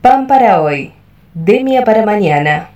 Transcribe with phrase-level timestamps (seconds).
[0.00, 0.92] Pan para hoy,
[1.34, 2.70] Demia para mañana.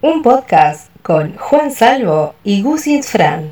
[0.00, 3.50] Un podcast con Juan Salvo y Gusi Fran.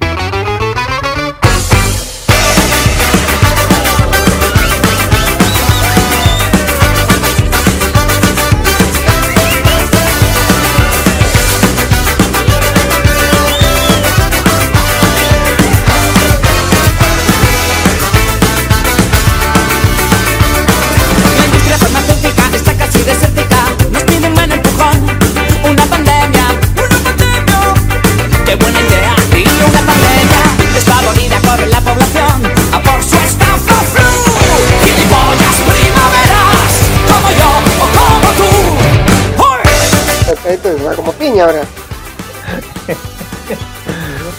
[41.41, 41.62] Ahora.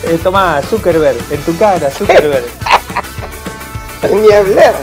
[0.03, 2.43] Eh, tomá, Zuckerberg, en tu cara, Zuckerberg.
[4.11, 4.73] Ni hablar.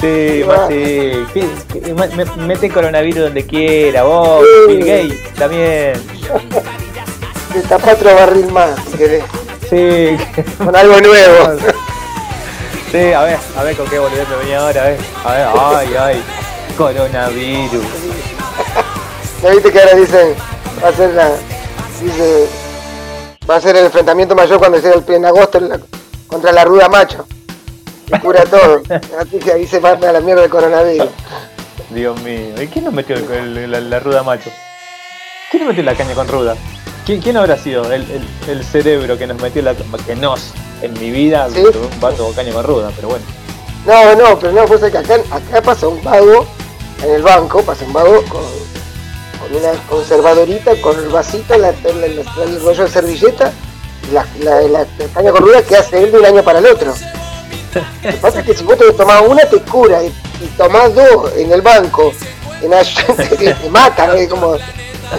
[0.00, 1.26] Sí, más sí.
[1.34, 1.46] ¿Qué-
[1.84, 4.76] qué- me- me- Mete coronavirus donde quiera, vos, Sí.
[4.76, 5.92] Bill Gates, también.
[7.54, 9.24] Destapa otro barril más, si querés.
[9.68, 10.16] Sí,
[10.56, 11.58] Con algo nuevo.
[12.90, 14.98] sí, a ver, a ver con qué boludez me venía ahora, a ver.
[15.24, 16.22] A ver, ay, ay.
[16.78, 17.84] Coronavirus.
[19.42, 20.34] ¿No viste que ahora dicen,
[20.82, 21.30] va a ser la,
[22.02, 22.46] dice,
[23.48, 25.80] va a ser el enfrentamiento mayor cuando sea el en agosto en la-
[26.26, 27.26] contra la ruda macho?
[28.06, 28.82] Y cura todo.
[29.20, 31.08] Así que ahí se manda a la mierda el coronavirus.
[31.90, 32.60] Dios mío.
[32.62, 34.50] ¿Y quién nos metió el- el- la, la ruda macho?
[35.50, 36.56] ¿Quién nos metió la caña con ruda?
[37.04, 38.06] ¿Quién, quién habrá sido el,
[38.48, 41.58] el- cerebro que nos metió la que nos en mi vida Sí.
[41.60, 43.24] un vaso con caña con ruda, pero bueno.
[43.86, 46.46] No, no, pero no, pues que acá, acá pasa un vago
[47.02, 48.42] en el banco, pasa un vago con,
[49.40, 53.52] con una conservadorita, con el vasito, la, la- la- el rollo de servilleta,
[54.08, 56.58] y la, la, la, la caña con ruda que hace él de un año para
[56.58, 56.94] el otro.
[58.02, 60.92] Lo que pasa es que si vos te tomás una te cura y, y tomás
[60.94, 62.12] dos en el banco,
[62.62, 62.70] en
[63.16, 64.56] te, te mata, como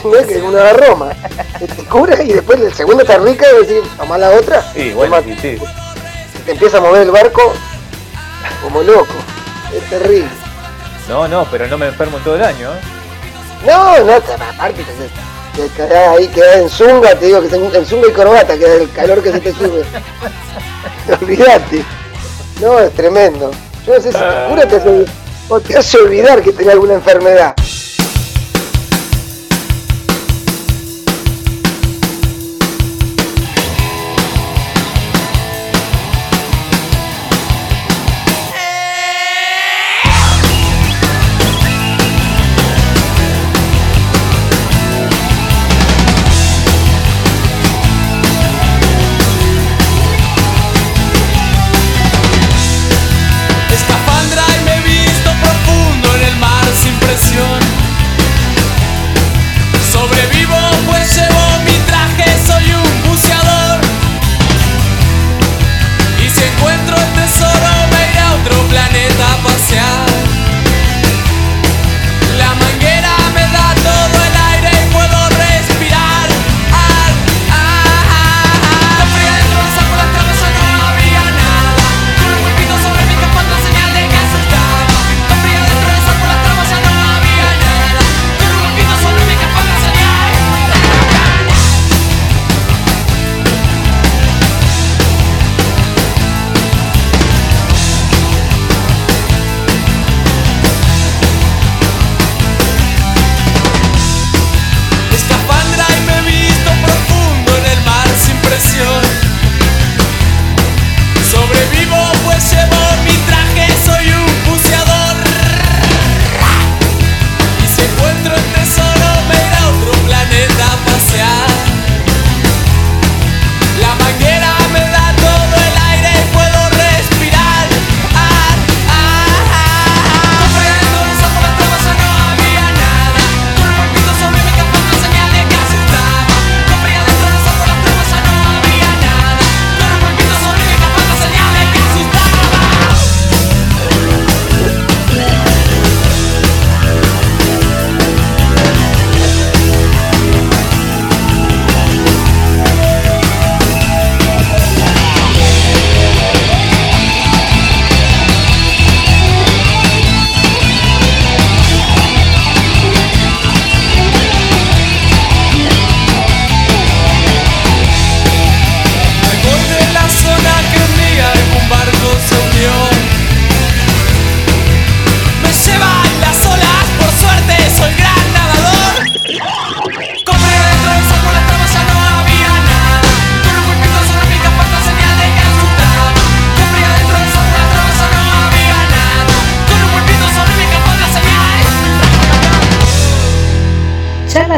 [0.03, 1.09] no es que una Roma,
[1.59, 5.17] te, cura y después el segundo está rica y decís, tomás la otra, Sí, bueno,
[5.41, 5.57] sí.
[6.45, 7.41] te empieza a mover el barco
[8.63, 9.13] como loco,
[9.73, 10.29] es terrible.
[11.09, 12.69] No, no, pero no me enfermo en todo el año.
[12.71, 12.79] ¿eh?
[13.65, 18.07] No, no, te- aparte te, te ahí, quedás en zunga, te digo que en, zunga
[18.07, 19.83] y corbata, que es el calor que se te sube.
[21.21, 21.83] Olvídate.
[22.61, 23.51] No, es tremendo.
[23.85, 24.25] Yo no sé si te
[24.67, 25.05] te hace,
[25.97, 27.55] olvidar que tenés alguna enfermedad.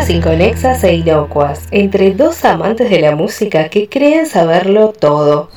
[0.04, 5.48] Charlas inconexas e inocuas entre dos amantes de la música que creen saberlo todo.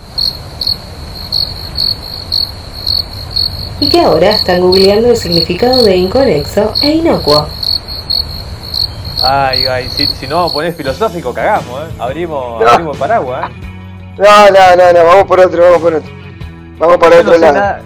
[3.81, 7.49] Y que ahora están googleando el significado de inconexo e inocuo.
[9.25, 11.93] Ay, ay, si, si no vamos a poner filosófico, cagamos, ¿eh?
[11.99, 12.69] Abrimos, No.
[12.69, 13.55] abrimos paraguas, ¿eh?
[14.17, 16.11] No, no, no, no, vamos por otro, vamos por otro.
[16.79, 17.55] Vamos para Yo otro no, sé lado.
[17.55, 17.83] nada,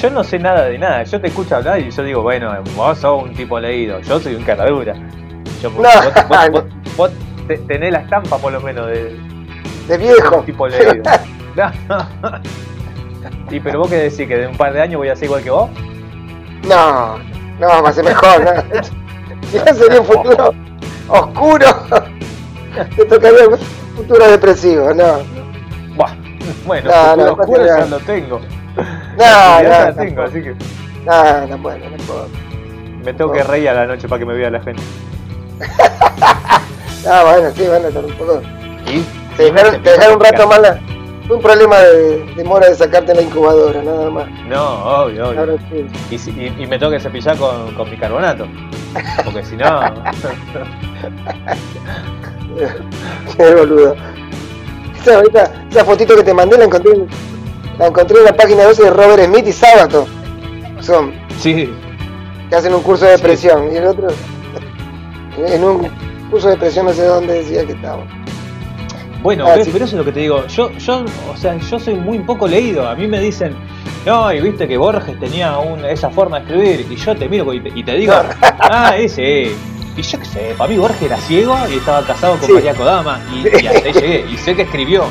[0.00, 1.02] yo no sé nada de nada.
[1.04, 4.00] Yo te escucho hablar y yo digo, bueno, vos sos un tipo leído.
[4.00, 4.94] Yo soy un caradura.
[5.70, 5.80] No.
[5.82, 6.64] vos, vos- vos-
[6.96, 7.10] vos
[7.48, 9.18] te- tenés la estampa, por lo menos, de, De
[9.88, 10.36] de viejo.
[10.38, 11.02] un tipo leído.
[13.50, 15.42] Y pero vos qué decís, que de un par de años voy a ser igual
[15.42, 15.70] que vos.
[16.68, 17.18] No,
[17.60, 18.82] no, va a ser mejor, ¿no?
[19.50, 20.54] Si no sería un futuro
[21.08, 21.66] oscuro,
[22.96, 23.58] te tocaría un
[23.96, 25.18] futuro depresivo, no.
[26.66, 28.40] Bueno, No, futuro no, oscuro ya lo tengo.
[28.76, 30.54] No, no, la tengo, así que
[31.04, 32.28] no, no puedo, no puedo.
[33.04, 34.82] me tengo que reír a la noche para que me vea la gente.
[37.06, 38.40] Ah, bueno, sí, van a estar un poco.
[38.86, 39.02] ¿Y?
[39.36, 40.80] Te dejaron, te dejaron un rato más la-
[41.26, 44.26] Fue un problema de demora de sacarte la incubadora, nada más.
[44.48, 45.40] No, obvio, obvio.
[45.40, 45.84] Ahora sí.
[46.10, 48.46] Y, si- y- y me tengo que cepillar con, con bicarbonato.
[49.22, 49.68] Porque si no.
[53.36, 53.94] Qué boludo.
[55.00, 57.06] Esa, ahorita, esa fotito que te mandé la encontré, en-
[57.78, 60.06] la encontré en la página 12 de Robert Smith y Sábato.
[60.80, 61.70] Son, sí,
[62.48, 63.70] que hacen un curso de depresión.
[63.72, 64.08] Y el otro,
[65.38, 65.88] en un
[66.30, 68.04] curso de depresión no sé dónde decía que estaba.
[69.22, 69.70] Bueno, Ah, ves, sí.
[69.72, 70.46] pero eso es lo que te digo.
[70.48, 72.86] Yo, yo, o sea, yo soy muy poco leído.
[72.86, 73.54] A mí me dicen,
[74.04, 76.86] no, y viste que Borges tenía un- esa forma de escribir.
[76.90, 79.52] Y yo te miro y te, y te digo, ah, ese.
[79.96, 82.52] Y yo qué sé, para mí Borges era ciego y estaba casado con Sí.
[82.52, 83.20] María Kodama.
[83.32, 84.24] Y, y hasta ahí llegué.
[84.30, 85.04] Y sé que escribió.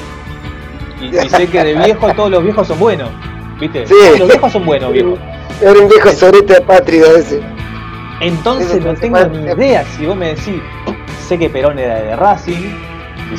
[1.02, 3.10] Y, y sé que de viejo todos los viejos son buenos.
[3.60, 3.88] ¿Viste?
[3.88, 3.94] Sí.
[3.98, 5.18] Todos los viejos son buenos, viejo.
[5.62, 7.42] Era un viejo sorete apátrida ese.
[8.28, 9.86] Entonces no tengo ni idea.
[9.98, 10.62] Si vos me decís,
[11.28, 12.72] sé que Perón era de Racing.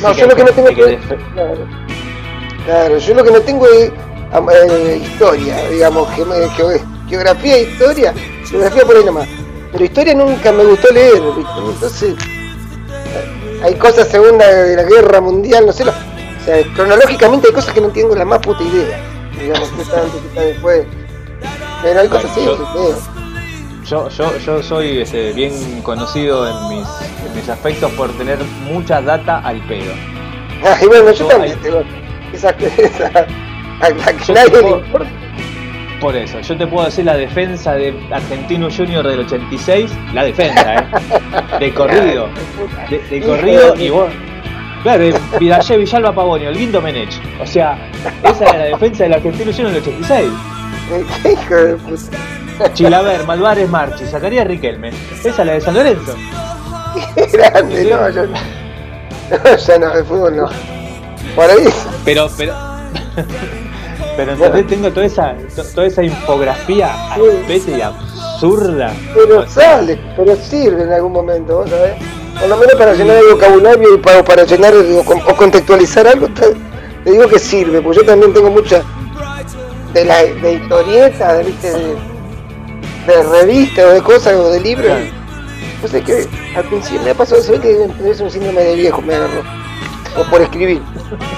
[0.01, 0.97] No, sé yo lo que no tengo que.
[1.33, 1.67] Claro.
[2.65, 6.09] Claro, yo lo que no tengo es eh, historia, digamos,
[7.07, 8.13] geografía e historia.
[8.49, 9.27] Geografía por ahí nomás.
[9.71, 11.51] Pero historia nunca me gustó leer, ¿viste?
[11.73, 12.15] Entonces.
[13.63, 15.85] Hay cosas segunda de la guerra mundial, no sé.
[15.85, 18.99] lo- o sea, cronológicamente hay cosas que no tengo la más puta idea.
[19.39, 20.85] Digamos, que está antes, que está después.
[21.81, 22.41] Pero hay cosas así.
[23.87, 25.53] Yo, yo, yo soy este, bien
[25.83, 26.87] conocido en mis,
[27.25, 28.39] en mis aspectos por tener
[28.71, 29.93] mucha data al pedo.
[30.65, 31.83] Ah, y bueno, yo Yo también ahí- tengo
[32.33, 33.07] esa, esa,
[33.81, 35.09] a la que nadie le importa.
[36.01, 40.75] Por eso, yo te puedo decir la defensa de Argentino Junior del 86, la defensa,
[40.75, 40.85] ¿eh?
[41.59, 42.27] De corrido.
[42.89, 44.09] De, corrido y vos.
[44.83, 47.09] Claro, de Vidalé, Villalba Pavonio, el Guindo Menech.
[47.41, 47.77] O sea,
[48.23, 50.31] esa era la defensa del Argentino Junior del 86.
[51.23, 52.17] Qué hijo de puta.
[52.73, 54.89] Chilaver, Malvares, Marchi, Zacarías Riquelme.
[54.89, 56.15] Esa es la de San Lorenzo.
[57.31, 58.33] Grande, no, yo no.
[59.43, 60.49] No, ya no, de fútbol no.
[61.35, 61.67] Por ahí.
[62.05, 62.53] Pero, pero.
[64.15, 64.67] Pero ¿entendés?
[64.67, 68.93] tengo toda esa, to- toda esa infografía al pete y absurda.
[69.13, 71.95] Pero sale, pero sirve en algún momento, ¿vos sabés?
[72.39, 76.07] Por lo menos para llenar el vocabulario y para, para llenar o, con- o contextualizar
[76.07, 76.53] algo, te,
[77.03, 78.81] te digo que sirve, porque yo también tengo mucha
[79.93, 81.71] de la de historieta, de, ¿viste?
[81.71, 81.95] de,
[83.07, 84.91] de revista o de cosas o de libros.
[85.81, 89.01] No sé que al principio me ha pasado, ve que es un síndrome de viejo,
[89.01, 89.43] me agarró.
[90.17, 90.81] O por escribir.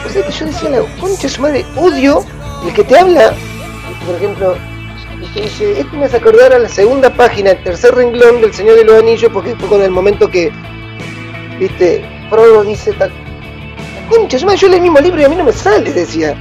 [0.05, 2.23] O sea que yo decía, la concha su madre, odio
[2.65, 3.33] el que te habla,
[4.05, 4.55] por ejemplo,
[5.35, 8.75] y dice, esto me hace acordar a la segunda página, el tercer renglón del Señor
[8.75, 10.51] de los Anillos, porque fue con el momento que,
[11.59, 13.09] viste, Frodo dice, ta-
[14.09, 16.35] concha, madre, yo leí el mismo libro y a mí no me sale, decía.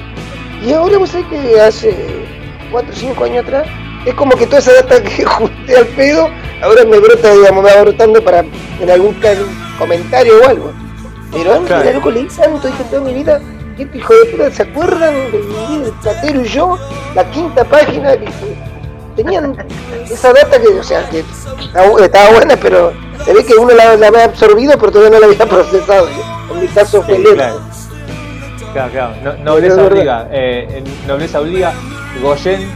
[0.65, 1.97] Y ahora vos sabés que hace
[2.71, 3.67] 4 o 5 años atrás,
[4.07, 6.29] es como que toda esa data que junté al pedo,
[6.63, 8.41] ahora me brota, digamos, me va brotando para
[8.81, 9.15] en algún
[9.79, 10.73] comentario o algo.
[11.33, 11.83] Pero antes, Claro.
[11.85, 13.41] era loco, leí tanto, dije toda mi vida,
[13.79, 16.79] este hijo de puta, ¿se acuerdan de mi vida, el platero y yo?
[17.15, 18.29] La quinta página, que
[19.17, 19.57] tenían
[20.11, 21.25] esa data que, o sea, que
[21.61, 22.93] estaba, bu- estaba buena, pero
[23.25, 26.09] se ve que uno la, la había absorbido, pero todavía no la había procesado.
[26.55, 27.35] En mi caso fue Sí, lento.
[27.37, 27.61] claro.
[28.73, 29.15] Claro, claro.
[29.25, 30.29] No- nobleza obliga.
[30.31, 31.73] Eh, nobleza obliga.
[32.23, 32.67] Goyen,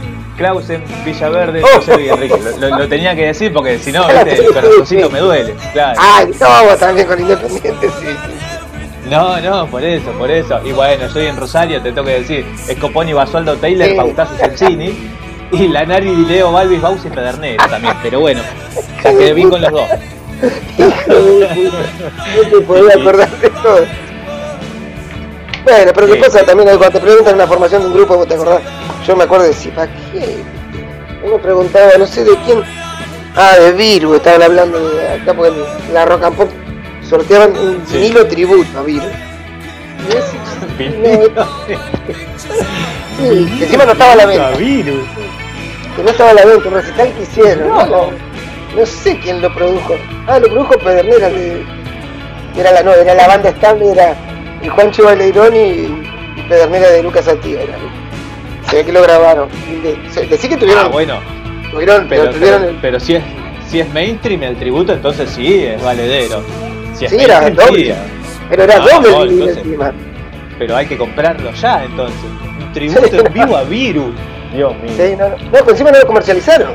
[0.41, 1.67] Clausen, Villaverde, Oh.
[1.77, 2.35] José Enrique.
[2.59, 5.53] Lo, lo- lo tenía que decir porque si no, el corazoncito me duele.
[5.71, 5.99] Claro.
[6.01, 8.07] Ah, no, también con Independiente, sí.
[9.09, 10.59] No, no, por eso, por eso.
[10.65, 13.93] Y bueno, yo en Rosario te tengo que decir, Scoponi, Basualdo, Taylor, Sí.
[13.95, 14.33] Pautazo.
[15.51, 17.93] Y Lanari, Leo, Balvis, Bausi y Pedernero también.
[18.01, 18.41] Pero bueno,
[19.03, 19.83] ya quedé bien con los dos.
[20.77, 21.79] Hijo de puta.
[22.35, 23.85] No te podía acordar de todo.
[25.63, 26.13] Bueno, pero Sí.
[26.13, 28.61] qué pasa también cuando te preguntan una formación de un grupo, vos te acordás.
[29.05, 30.37] Yo me acuerdo de decir, ¿para qué?
[31.23, 32.63] Uno preguntaba, no sé de quién.
[33.35, 35.53] Ah, de Virgo, estaban hablando de acá porque
[35.93, 36.49] la rock and pop
[37.07, 37.97] sorteaban un Sí.
[37.97, 40.37] vinilo tributo a ese-
[40.77, 41.45] Vinilo.
[43.17, 46.73] sí, que encima no estaba a la venta, que no estaba a la venta, un
[46.73, 47.67] recital que hicieron.
[47.69, 47.85] No.
[47.85, 48.11] No,
[48.75, 49.95] no sé quién lo produjo.
[50.27, 51.63] Ah, lo produjo Pedernera, que
[52.57, 54.15] era la no, era la banda estable, era
[54.63, 57.61] el Juancho Baleirón y, y Pedernera de Lucas Sativa.
[57.61, 57.75] era.
[58.69, 59.49] Se ve que lo grabaron.
[59.69, 61.19] Y de- Decí que tuvieron, Ah, bueno,
[61.71, 63.23] tuvieron, pero, pero tuvieron pero, pero si es
[63.67, 66.43] si es mainstream el tributo, entonces sí, es valedero.
[66.93, 67.93] Si es Sí, era doble.
[67.93, 67.93] sí,
[68.49, 69.91] pero era Ah, doble no, el vinilo entonces- encima.
[70.59, 72.19] pero hay que comprarlo ya entonces.
[72.59, 73.17] Un tributo Sí.
[73.25, 74.13] en vivo a Virus.
[74.53, 74.91] Dios mío.
[74.97, 76.73] Sí, no, no, pero encima no lo comercializaron.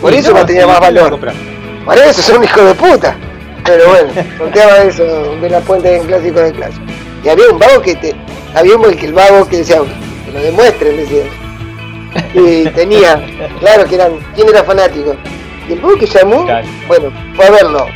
[0.00, 1.34] Por Y eso no, tenía más ¿quién lo va a valor.
[1.84, 3.16] Por eso son un hijo de puta.
[3.64, 5.04] Pero bueno, sorteaba eso
[5.40, 6.78] de la puente en clásico de clase.
[7.24, 8.14] Y había un vago que te.
[8.54, 9.78] Había un que el vago que decía,
[10.26, 11.24] que lo demuestren, decía.
[12.34, 13.20] Y tenía,
[13.60, 15.16] claro que eran, ¿quién era fanático?
[15.68, 16.66] Y el vago que llamó, Claro.
[16.86, 17.86] bueno, fue a verlo.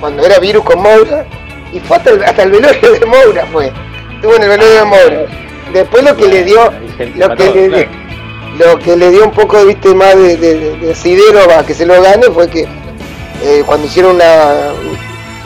[0.00, 1.24] Cuando era virus con Moura,
[1.72, 3.72] y fue hasta el, hasta el velorio de Moura fue.
[4.14, 5.26] Estuvo en el velorio de Moura.
[5.72, 6.72] Después lo que le dio,
[7.16, 7.90] lo que le claro.
[8.58, 11.74] lo que le dio un poco viste más de, de, de- de asidero a que
[11.74, 12.66] se lo gane fue que
[13.44, 14.72] eh, cuando hicieron una,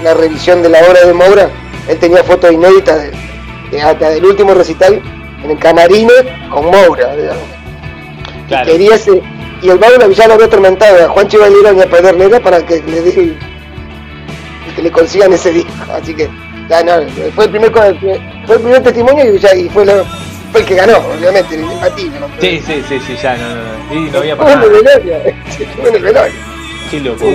[0.01, 1.51] una revisión de la obra de Moura,
[1.89, 3.11] él tenía fotos inéditas de,
[3.71, 5.01] de- hasta del último recital
[5.45, 6.13] en el camarino
[6.51, 7.15] con Moura.
[8.49, 8.71] Claro.
[8.71, 9.21] Quería ese,
[9.63, 12.81] y el Mauro ya lo había atormentado a Juan Chivalera y a Pedernera para que
[12.83, 13.37] le
[14.75, 16.29] que le consigan ese disco, así que
[16.69, 16.93] ya no,
[17.35, 17.89] fue el primer fue
[18.57, 20.05] el primer testimonio y ya y fue lo
[20.53, 22.21] fue el que ganó, obviamente, el imbatible.
[22.21, 22.29] ¿no?
[22.41, 23.95] Sí, sí, sí, sí, ya, no, no, no.
[23.95, 24.63] Y no había pasado.
[26.91, 27.29] Qué locura,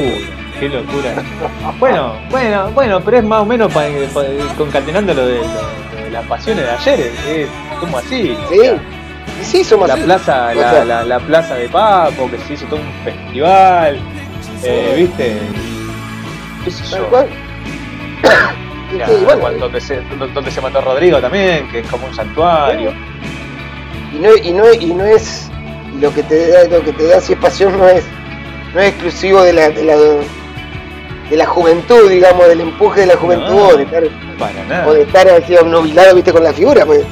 [0.59, 1.13] qué locura.
[1.79, 3.83] Bueno, bueno, bueno, pero es más o menos pa-
[4.13, 4.23] pa-
[4.57, 7.47] concatenando lo de, lo de las pasiones de ayer, es,
[7.79, 8.37] como así.
[8.49, 8.59] Sí,
[9.43, 10.03] sí, somos La así.
[10.03, 13.99] plaza, la, sea, la, la plaza de Papo, que se hizo todo un festival,
[14.63, 15.37] eh, viste,
[16.63, 17.07] qué sé yo.
[17.09, 17.27] cual.
[18.93, 20.01] Sí, bueno, donde, se,
[20.35, 22.93] donde se mató Rodrigo también, que es como un santuario.
[24.13, 25.49] y no, y no, y no es
[25.99, 28.03] lo que te da, lo que te da si es pasión no es,
[28.71, 29.95] no es exclusivo de la, de la
[31.33, 33.67] de la juventud, digamos, del empuje de la juventud No.
[33.69, 34.03] o de estar,
[34.37, 34.87] Para nada.
[34.87, 37.03] o de estar así obnubilado, viste, con la figura, pues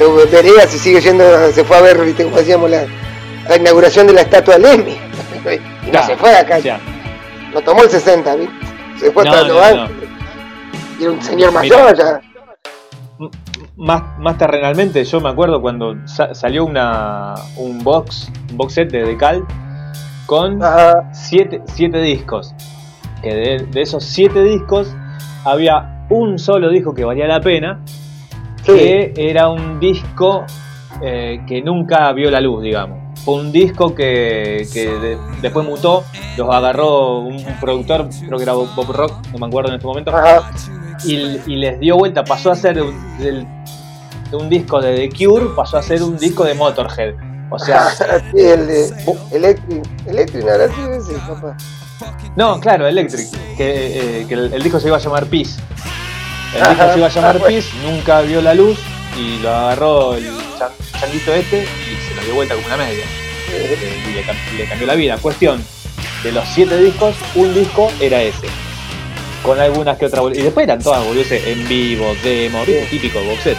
[0.00, 2.86] lo- Perea se sigue yendo, se fue a ver, viste, como hacíamos la,
[3.46, 4.96] la inauguración de la estatua de Lemmy.
[5.86, 6.78] Y no se fue acá, ya.
[7.54, 8.54] no tomó el 60, ¿viste?
[9.00, 9.88] Se fue hasta no.
[10.98, 11.60] Y era un señor Mira.
[11.60, 12.20] mayor ya.
[13.76, 18.90] Más, más terrenalmente, yo me acuerdo cuando sa- salió una, un box, un box set
[18.90, 19.44] de Decal
[20.26, 21.10] con Ajá.
[21.12, 22.54] siete, siete discos.
[23.22, 24.94] Que de, de esos siete discos
[25.44, 27.80] había un solo disco que valía la pena,
[28.64, 28.72] Sí.
[28.74, 30.44] que era un disco
[31.00, 32.98] eh, que nunca vio la luz, digamos.
[33.24, 36.04] Fue un disco que, que de- después mutó,
[36.36, 39.86] los agarró un, un productor, creo que era Bob Rock, no me acuerdo en este
[39.86, 40.50] momento, Ajá.
[41.04, 41.14] y,
[41.46, 43.46] y les dio vuelta, pasó a ser un, del-
[44.30, 47.14] de un disco de The Cure, pasó a ser un disco de Motorhead.
[47.50, 48.90] O sea, sí, el de
[50.40, 50.74] no, ahora sí,
[51.08, 51.56] sí, papá.
[52.36, 55.60] No, claro, Electric, que, eh, que el, el disco se iba a llamar Peace.
[56.54, 57.56] El Ajá, disco se iba a llamar ah, bueno.
[57.56, 58.78] Peace, nunca vio la luz
[59.18, 60.24] y lo agarró el
[60.58, 63.04] chan- changuito este y se lo dio vuelta como una media.
[63.52, 65.16] Eh, y le, cam- le cambió la vida.
[65.18, 65.62] Cuestión,
[66.22, 68.46] de los siete discos, un disco era ese.
[69.42, 72.82] Con algunas que otras Y después eran todas boludeces en vivo, demo, ¿viste?
[72.84, 72.98] Sí.
[72.98, 73.56] típico box set.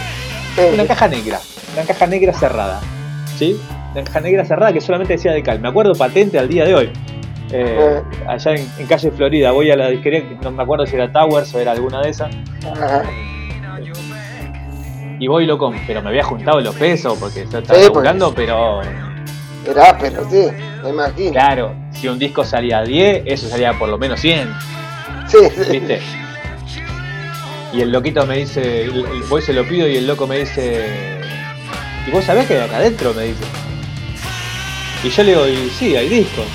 [0.55, 1.39] Sí, Una caja negra,
[1.73, 2.81] una caja negra cerrada.
[3.37, 3.57] ¿Sí?
[3.93, 5.59] Una caja negra cerrada que solamente decía de cal.
[5.59, 6.91] Me acuerdo patente al día de hoy.
[7.51, 11.11] Eh, allá en, en calle Florida, voy a la disquería, no me acuerdo si era
[11.11, 12.29] Towers o era alguna de esas.
[12.71, 13.03] Ajá.
[15.19, 15.81] Y voy y lo compro.
[15.87, 18.09] Pero me había juntado los pesos porque estaba Sí, pues.
[18.35, 18.81] pero
[19.67, 20.47] Era áspero, sí,
[20.83, 21.31] me imagino.
[21.31, 24.49] claro, si un disco salía a 10, eso salía por lo menos 100.
[25.27, 25.71] Sí, sí.
[25.71, 25.99] ¿Viste?
[27.73, 30.37] Y el loquito me dice, el, el- voy se lo pido y el loco me
[30.39, 31.19] dice,
[32.07, 33.13] ¿y vos sabés que hay acá adentro?
[33.13, 33.43] Me dice.
[35.03, 36.45] Y yo le digo, y sí, hay discos.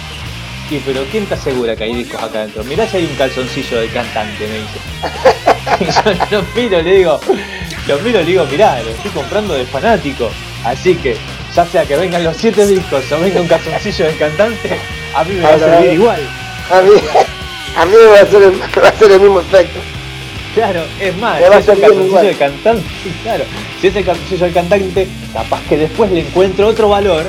[0.71, 2.65] Y pero ¿quién te asegura que hay discos acá adentro?
[2.65, 4.79] Mirá si hay un calzoncillo de cantante, me dice.
[5.81, 5.85] Y
[6.31, 7.21] yo lo miro, le digo,
[7.87, 10.31] lo miro le digo, mirá, lo estoy comprando de fanático.
[10.65, 11.17] Así que,
[11.55, 14.79] ya sea que vengan los siete discos o venga un calzoncillo de cantante,
[15.15, 16.21] a mí me va a servir igual.
[16.71, 16.91] A mí,
[17.77, 19.81] a mí me va a hacer el, va a hacer el mismo efecto.
[20.55, 23.45] Claro, es más, si es el calzoncillo del cantante, sí, claro,
[23.81, 27.27] si es el calzoncillo del cantante, capaz que después le encuentro otro valor,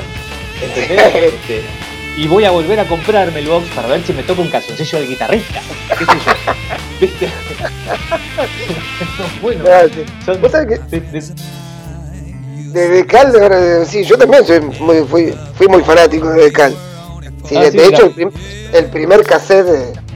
[0.62, 1.14] ¿entendés?
[1.14, 1.62] Este,
[2.16, 4.98] y voy a volver a comprarme el box para ver si me toca un calzoncillo
[5.00, 5.60] del guitarrista,
[5.98, 6.32] qué sé yo,
[7.00, 7.28] ¿viste?
[9.42, 9.64] bueno,
[10.24, 11.34] son- Vos sabés que de- de-
[12.72, 16.74] de Decal, de verdad, sí, yo también soy muy, fui, fui muy fanático de Decal.
[17.48, 17.96] Sí, Ah, de, sí, de mira.
[17.96, 18.32] hecho, el, prim-
[18.72, 20.06] el primer cassette de-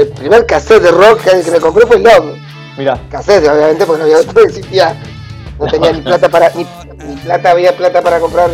[0.00, 2.36] El primer cassette de rock que, que me compré fue Love.
[2.76, 4.96] Mirá, Cassette, obviamente, porque no había otro, no existía.
[5.58, 6.50] No tenía ni plata para.
[6.50, 6.66] Ni,
[7.06, 8.50] ni plata había plata para comprar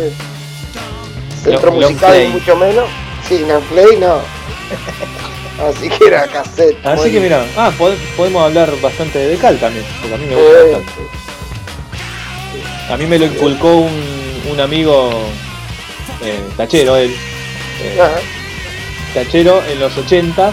[1.43, 2.85] centro Long- long musical, ni mucho menos.
[3.27, 4.21] Sí, no play, no.
[5.69, 6.77] Así que era cassette.
[6.83, 10.35] así que mira, ah, pod- podemos hablar bastante de Decal también, porque a mí me
[10.35, 11.01] gusta Eh, bastante.
[12.93, 15.11] A mí me lo inculcó un, un amigo
[16.23, 17.15] eh, tachero, él.
[17.83, 17.99] eh,
[19.13, 20.51] tachero en los 80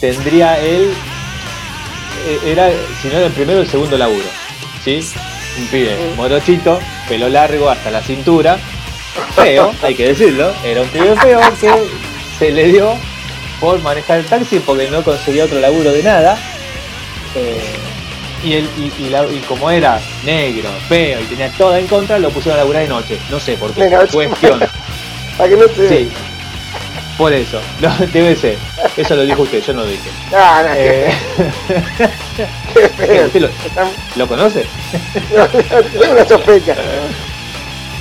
[0.00, 0.92] tendría él
[2.28, 2.68] eh, era
[3.00, 4.26] si no era el primero el segundo laburo
[4.84, 5.00] ¿sí?
[5.58, 6.78] un pibe morochito
[7.08, 8.58] pelo largo hasta la cintura
[9.34, 11.70] feo hay que decirlo era un pibe feo que
[12.38, 12.94] se le dio
[13.60, 16.38] por manejar el taxi porque no conseguía otro laburo de nada
[17.34, 17.60] Eh,
[18.44, 22.18] y, él, y, y la- y como era negro, feo y tenía todo en contra,
[22.18, 23.18] lo pusieron a laburar de noche.
[23.30, 23.84] No sé por qué.
[23.84, 24.12] De noche.
[24.12, 24.60] Cuestión.
[25.38, 25.88] Para que no te.
[25.88, 26.08] Sí.
[27.18, 27.60] Por eso.
[27.80, 28.56] No, TBC.
[28.96, 30.10] Eso lo dijo usted, yo no lo dije.
[30.34, 31.12] Ah, no, Eh,
[32.74, 33.26] qué ¿qué, feo.
[33.26, 33.48] ¿Usted lo,
[34.16, 34.66] lo conoce?
[35.98, 36.74] Tengo una sospecha.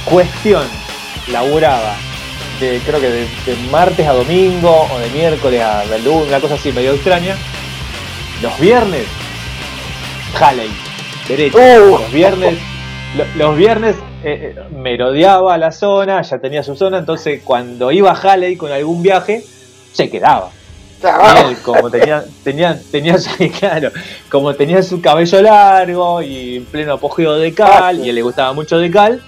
[0.05, 0.67] Cuestión.
[1.31, 1.95] Laburaba
[2.59, 6.53] de, creo que de, de martes a domingo o de miércoles a lunes, una cosa
[6.55, 7.35] así medio extraña.
[8.41, 9.05] Los viernes,
[10.39, 10.69] Halley,
[11.27, 11.57] derecho.
[11.57, 11.91] Uh.
[11.99, 12.57] Los viernes,
[13.17, 18.11] lo- los viernes eh, eh, merodeaba la zona, ya tenía su zona, entonces cuando iba
[18.11, 19.43] a Halley con algún viaje,
[19.93, 20.49] se quedaba.
[21.01, 23.29] Y él, como tenía, tenía, tenía su,
[23.59, 23.91] claro,
[24.29, 28.21] como tenía su cabello largo y en pleno apogeo de cal, y a él le
[28.21, 29.21] gustaba mucho de cal,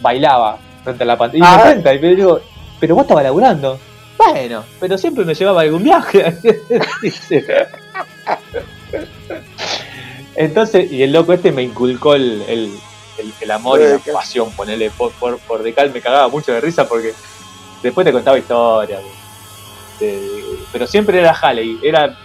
[0.00, 1.38] bailaba frente a la pantalla.
[1.44, 1.56] Y Ah.
[1.56, 2.40] me cuenta, y me digo,
[2.80, 3.78] pero vos estabas laburando.
[4.16, 6.24] Bueno, pero siempre me llevaba a algún viaje.
[10.34, 12.70] Entonces, y el loco este me inculcó el, el,
[13.18, 16.60] el- el amor y la pasión, ponerle por, por, por Decal, me cagaba mucho de
[16.60, 17.12] risa porque
[17.82, 19.00] después te contaba historias.
[20.00, 22.16] de- de- pero siempre era Halley, era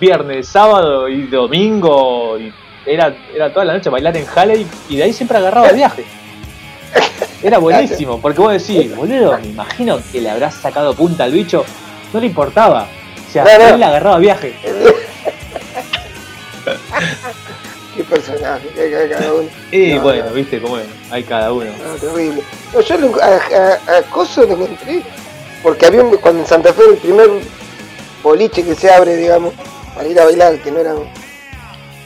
[0.00, 2.52] viernes, sábado y domingo, y
[2.86, 6.04] era, era toda la noche bailar en Halley y de ahí siempre agarraba el viaje.
[7.42, 11.64] Era buenísimo, porque vos decís, boludo, me imagino que le habrás sacado punta al bicho,
[12.12, 12.86] no le importaba.
[13.28, 13.68] O sea, No, no.
[13.68, 14.54] él le agarraba viaje.
[17.96, 19.48] Qué personaje, que que cada uno.
[19.72, 20.32] Y No, bueno, no.
[20.32, 21.70] viste cómo es, hay cada uno.
[21.84, 22.42] No, terrible.
[22.86, 25.02] Yo lo- a, a, a Coso lo encontré
[25.62, 27.28] porque había un- cuando en Santa Fe el primer
[28.22, 29.52] boliche que se abre, digamos,
[29.94, 30.94] para ir a bailar, que no era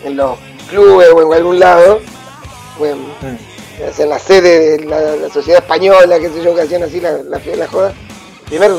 [0.05, 2.01] en los clubes o en algún lado,
[2.79, 3.37] bueno, Mm.
[3.79, 7.13] En la sede de la, la sociedad española, qué sé yo, que hacían así la,
[7.13, 7.89] la, la joda.
[7.91, 8.71] El primer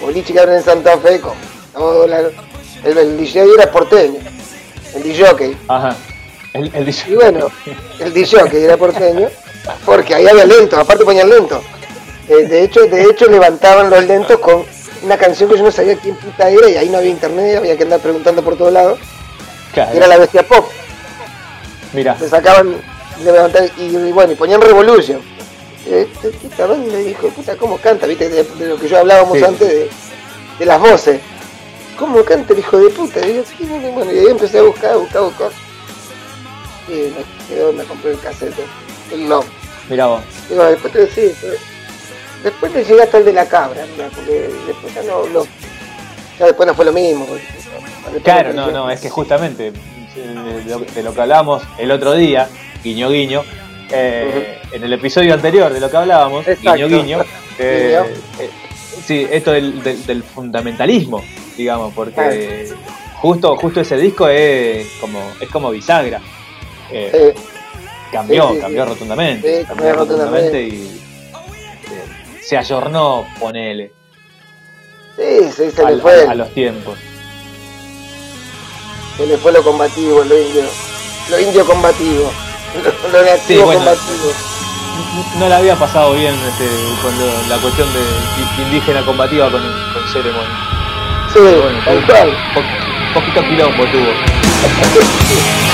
[0.00, 1.34] boliche que abren en Santa Fe con
[1.72, 2.20] todo la-
[2.84, 4.20] el, el DJ era porteño,
[4.94, 5.56] el DJ.
[5.68, 5.96] Ajá.
[6.52, 7.48] El, el dice- Y bueno,
[7.98, 9.28] el DJ que era porteño,
[9.84, 11.62] porque ahí había lentos, aparte ponían lentos.
[12.28, 14.64] Eh, de hecho, de hecho levantaban los lentos con
[15.02, 17.76] una canción que yo no sabía quién puta era y ahí no había internet, había
[17.76, 18.98] que andar preguntando por todos lados.
[19.72, 20.64] Claro, Era la bestia pop.
[21.92, 22.76] Mira, Le sacaban,
[23.78, 25.20] y, y bueno, y ponían Revolution.
[25.86, 26.08] Eh,
[26.44, 28.06] Esta banda dijo, puta, ¿cómo canta?
[28.06, 28.28] ¿Viste?
[28.28, 29.44] De, de lo que yo hablábamos Sí.
[29.44, 29.88] antes de,
[30.58, 31.20] de las voces.
[31.98, 33.26] ¿Cómo canta el hijo de puta?
[33.26, 35.50] Y, yo, sí, bueno, bueno, y ahí empecé a buscar, a buscar, a buscar.
[36.88, 38.54] Y me quedó, me compré el cassette,
[39.12, 39.42] el no.
[39.88, 40.20] mira vos.
[40.48, 41.54] Digo, después te decía, pero-
[42.44, 45.44] después le llegué hasta el de la cabra, mira, porque después ya no, no,
[46.38, 47.26] ya después no fue lo mismo.
[47.26, 49.72] porque- Claro, no, no, es que justamente
[50.14, 52.48] de lo, de lo que hablamos el otro día,
[52.86, 53.42] guiño guiño,
[53.90, 56.72] eh, en el episodio anterior de lo que hablábamos, Exacto.
[56.74, 57.20] guiño guiño,
[57.58, 58.50] eh, eh,
[59.04, 61.22] sí, esto del, del- del fundamentalismo,
[61.56, 62.68] digamos, porque
[63.14, 66.20] justo, justo ese disco es como, es como bisagra.
[66.90, 66.96] Sí,
[68.12, 71.00] cambió, sí, cambió rotundamente, cambió cambió rotundamente y
[72.40, 73.92] se ayornó, ponele,
[75.16, 76.96] sí, sí, se a, le fue, a- a los tiempos.
[79.16, 80.62] se le fue lo combativo, lo indio,
[81.30, 82.30] lo indio combativo,
[82.74, 83.80] lo, lo nativo Sí, bueno.
[83.84, 84.32] combativo.
[85.38, 86.68] No la había pasado bien este,
[87.02, 90.44] con lo- la cuestión de indígena combativa con, con Ceremony.
[91.32, 92.36] Sí, bueno, tal cual.
[92.54, 94.12] po- poquito quilombo tuvo.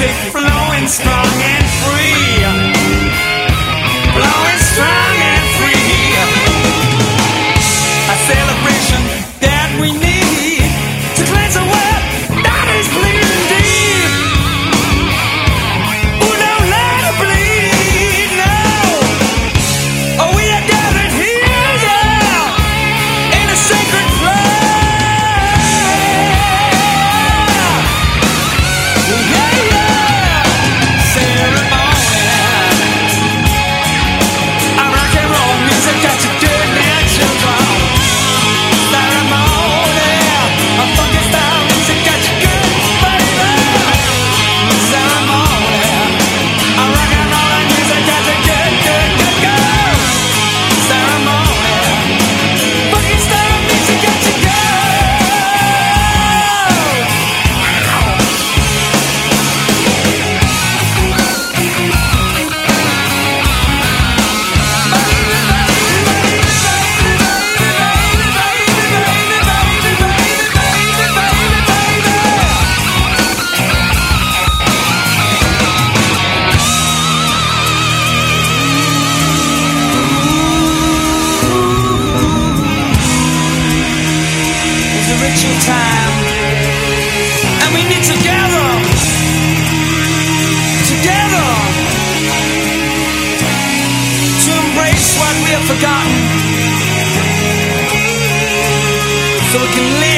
[0.00, 1.67] music flowing strong and
[99.50, 100.17] so we can live.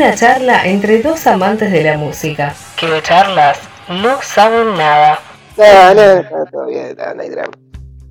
[0.00, 2.54] Una charla entre dos amantes de la música.
[2.74, 3.58] Que de charlas
[3.90, 5.18] no saben nada.
[5.58, 7.52] No, no, no, todo bien, no, no hay drama.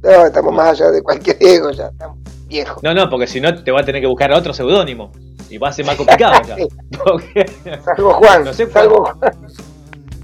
[0.04, 2.84] No, estamos más allá de cualquier ego, ya estamos viejos.
[2.84, 5.12] No, no, porque si no te va a tener que buscar otro seudónimo.
[5.50, 6.58] Y va a ser más complicado ya.
[7.04, 7.52] Porque-
[7.84, 9.32] Salvo Juan, No sé salvo Juan.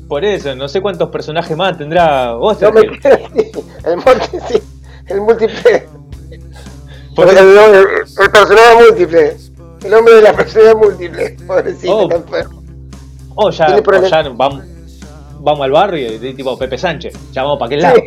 [0.08, 2.92] por eso, no sé cuántos personajes más tendrá No Ostergel.
[2.92, 3.90] me.
[3.90, 4.62] El multi, sí,
[5.08, 5.88] el múltiple.
[7.16, 7.88] Por el, eso- el-
[8.24, 9.38] el personaje múltiple.
[9.86, 11.30] El hombre de la personalidad múltiple.
[11.48, 12.04] Pobrecito, Oh.
[12.04, 12.64] está enfermo.
[13.38, 14.64] Oh, ya, o ya vamos,
[15.42, 17.14] vamos al barrio y tipo Pepe Sánchez.
[17.34, 17.98] Ya vamos para aquel lado.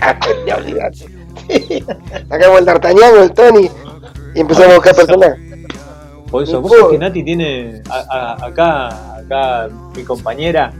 [0.00, 1.06] Ah, ya olvidate.
[1.48, 1.84] Sí.
[2.28, 3.68] Sacamos el D'Artagnan o el Tony
[4.34, 5.38] y empezamos a buscar personajes.
[6.30, 10.72] Por eso, vos sabés que Nati tiene a- a- acá, acá mi compañera,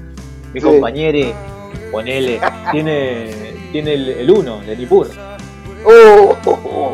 [0.54, 0.66] mi Sí.
[0.66, 1.34] compañere,
[1.90, 2.40] ponele,
[2.70, 3.30] tiene,
[3.72, 5.08] tiene el 1 de Nippur.
[5.84, 6.92] Oh, oh, oh.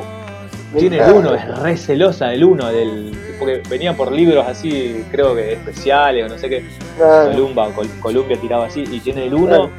[0.78, 1.12] Tiene el.
[1.12, 6.24] 1, es re celosa del 1, del, porque venía por libros así, creo que especiales
[6.30, 6.64] o no sé qué.
[7.02, 9.70] Ah, Columba o Col- Columbia tiraba así, y tiene el 1, Claro.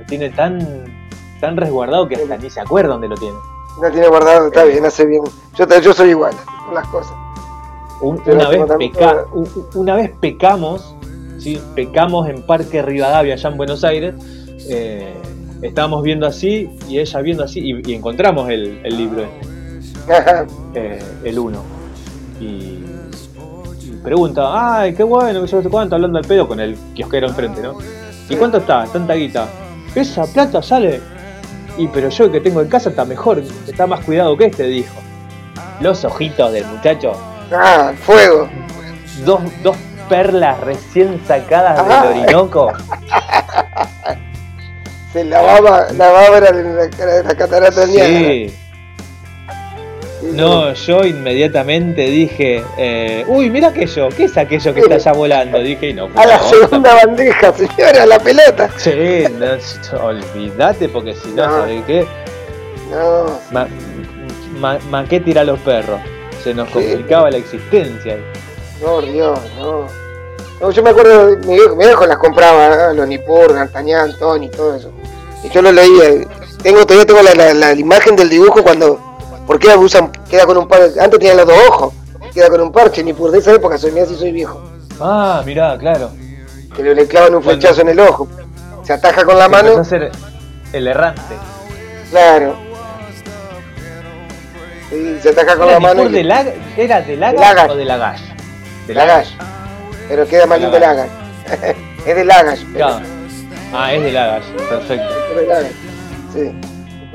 [0.00, 0.84] lo tiene tan,
[1.40, 3.34] tan resguardado que hasta ni se acuerda dónde lo tiene.
[3.82, 5.22] no tiene guardado, está bien, hace bien.
[5.56, 6.34] Yo, yo soy igual
[6.66, 7.12] con las cosas.
[8.00, 9.24] Un- una, vez peca-
[9.74, 10.94] una pecamos,
[11.38, 11.60] ¿sí?
[11.74, 14.14] pecamos en Parque Rivadavia, allá en Buenos Aires.
[14.68, 15.12] eh,
[15.62, 21.02] estábamos viendo así y ella viendo así y, y encontramos el, el libro, este, eh,
[21.24, 21.58] el 1.
[22.40, 22.84] Y,
[23.82, 26.76] y pregunta, ay, qué bueno, que yo no sé cuánto, hablando al pedo con el
[26.94, 27.78] kiosquero enfrente, ¿no?
[28.28, 28.84] ¿Y cuánto está?
[28.86, 29.46] Tanta guita.
[29.94, 31.00] Esa plata sale.
[31.76, 34.94] Y pero yo que tengo en casa está mejor, está más cuidado que este, dijo.
[35.80, 37.12] Los ojitos del muchacho,
[37.52, 38.48] Ah, fuego.
[39.24, 39.76] dos, dos
[40.08, 42.06] perlas recién sacadas Ah.
[42.08, 42.72] del Orinoco.
[45.12, 47.86] Se lavaba, lavaba era la, la, la catarata.
[47.86, 48.52] Sí.
[50.32, 55.58] No, yo inmediatamente dije, eh, uy, mira aquello, ¿qué es aquello que está allá volando?
[55.60, 58.70] Dije, y no, fue A la segunda bandeja, señora, la pelota.
[58.76, 58.90] Sí,
[59.38, 61.52] no, olvídate porque si no, No.
[61.60, 62.06] ¿sabes qué?
[62.90, 63.66] No, Ma,
[64.58, 66.00] ma, ma- ¿qué los perros?
[66.42, 66.74] Se nos Sí.
[66.74, 68.16] complicaba la existencia.
[68.82, 69.86] no, Dios, no.
[70.60, 72.94] No, yo me acuerdo, mi viejo, mi viejo las compraba, ¿eh?
[72.94, 74.90] los Nippur, D'Artagnan, Tony, todo eso.
[75.42, 76.24] Y yo lo leía.
[76.62, 78.98] Tengo, todavía tengo la, la, la imagen del dibujo cuando.
[79.46, 80.80] ¿Por qué usan, queda con un par?
[80.82, 81.92] Antes tenía los dos ojos,
[82.32, 83.30] queda con un parche, Nippur.
[83.30, 84.62] De esa época soy, mirá si soy viejo.
[85.00, 86.10] Ah, mirá, claro.
[86.74, 88.28] Que le, le clavan un flechazo en el ojo.
[88.82, 90.10] Se ataja con la mano, a ser
[90.72, 91.22] el errante.
[92.10, 92.56] claro.
[94.90, 96.08] Sí, se ataja con ¿Era, la mano.
[96.08, 97.70] De Lag- ¿Era de Lagas Lagas.
[97.70, 98.20] o de Lagash?
[98.86, 99.30] De Lagash.
[100.08, 101.08] Pero queda más lindo Lagash.
[101.48, 101.76] Lagash.
[102.06, 102.60] es de Lagash.
[102.74, 103.00] Claro.
[103.72, 105.08] Ah, es de Lagash, perfecto.
[105.30, 105.72] es de Lagash.
[106.32, 106.52] Sí.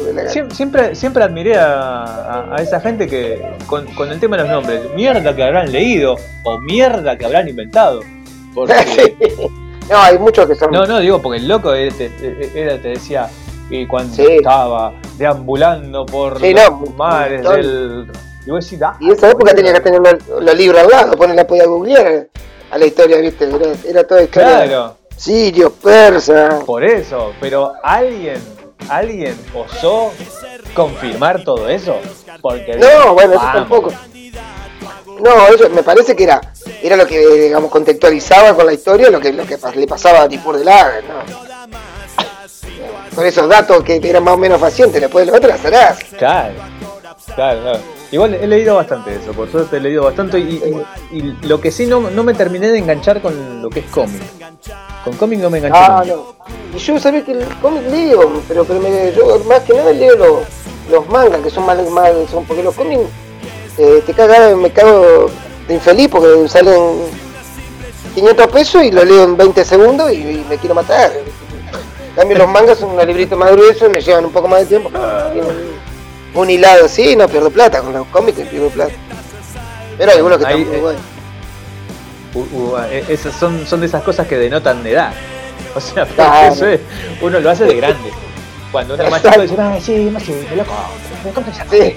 [0.03, 4.43] De Siempre, siempre admiré a, a- a esa gente que con, con el tema de
[4.43, 8.01] los nombres, mierda que habrán leído o mierda que habrán inventado.
[8.53, 9.15] Porque,
[9.89, 10.71] No, hay muchos que son.
[10.71, 12.11] no, no, digo, porque el loco era, te,
[12.55, 13.27] era- te decía,
[13.71, 14.25] y cuando Sí.
[14.29, 18.11] estaba deambulando por Sí, los no, mares del...
[18.45, 21.17] Y vos decís, ah, Y esa época tenía que tener los, los libros al lado,
[21.17, 22.27] ponerla podía googlear
[22.71, 23.45] a la historia, ¿viste?
[23.45, 24.49] Era, era toda historia.
[24.65, 26.59] claro, Sirio, persa.
[26.65, 28.37] por eso, pero alguien,
[28.89, 30.11] alguien osó
[30.73, 31.97] confirmar todo eso.
[32.41, 33.91] Porque No, bueno, eso tampoco.
[35.21, 36.39] No, eso me parece que era
[36.81, 40.29] era lo que, digamos, contextualizaba con la historia lo que, lo que le pasaba a
[40.29, 41.19] Tipur de Lager, ¿no?
[43.15, 45.99] Con esos datos que eran más o menos facientes, después de lo otro las harás.
[46.17, 46.53] Claro,
[47.35, 47.79] claro, claro.
[48.11, 50.61] Igual he leído bastante eso, por suerte he leído bastante y,
[51.11, 53.85] y- y lo que sí no, no me terminé de enganchar con lo que es
[53.87, 54.21] cómic.
[55.09, 55.75] Con cómic no me enganché.
[55.75, 56.35] Ah, no.
[56.75, 60.15] Y yo sabía que el cómic leo, pero, pero me, yo más que nada leo
[60.15, 60.39] los,
[60.91, 63.01] los mangas, que son más, más son porque los cómics
[63.79, 65.31] eh, te caga, me cago
[65.67, 66.75] de infeliz porque salen
[68.13, 71.11] 500 pesos y lo leo en 20 segundos y, y me quiero matar.
[71.11, 74.65] En cambio los mangas son unos libritos más gruesos, me llevan un poco más de
[74.67, 74.91] tiempo.
[76.35, 78.93] Un hilado así, no pierdo plata, con los cómics pierdo plata.
[79.97, 81.01] Pero hay algunos que Ahí, están muy eh, buenos.
[82.35, 85.11] Eh, esas son, son de esas cosas que denotan de edad.
[85.75, 86.53] O sea, Claro.
[86.53, 86.79] eso es,
[87.21, 88.09] uno lo hace de grande.
[88.71, 90.23] Cuando uno es más chico dice, ah, sí, más
[90.55, 90.73] loco,
[91.23, 91.95] me compro Sí.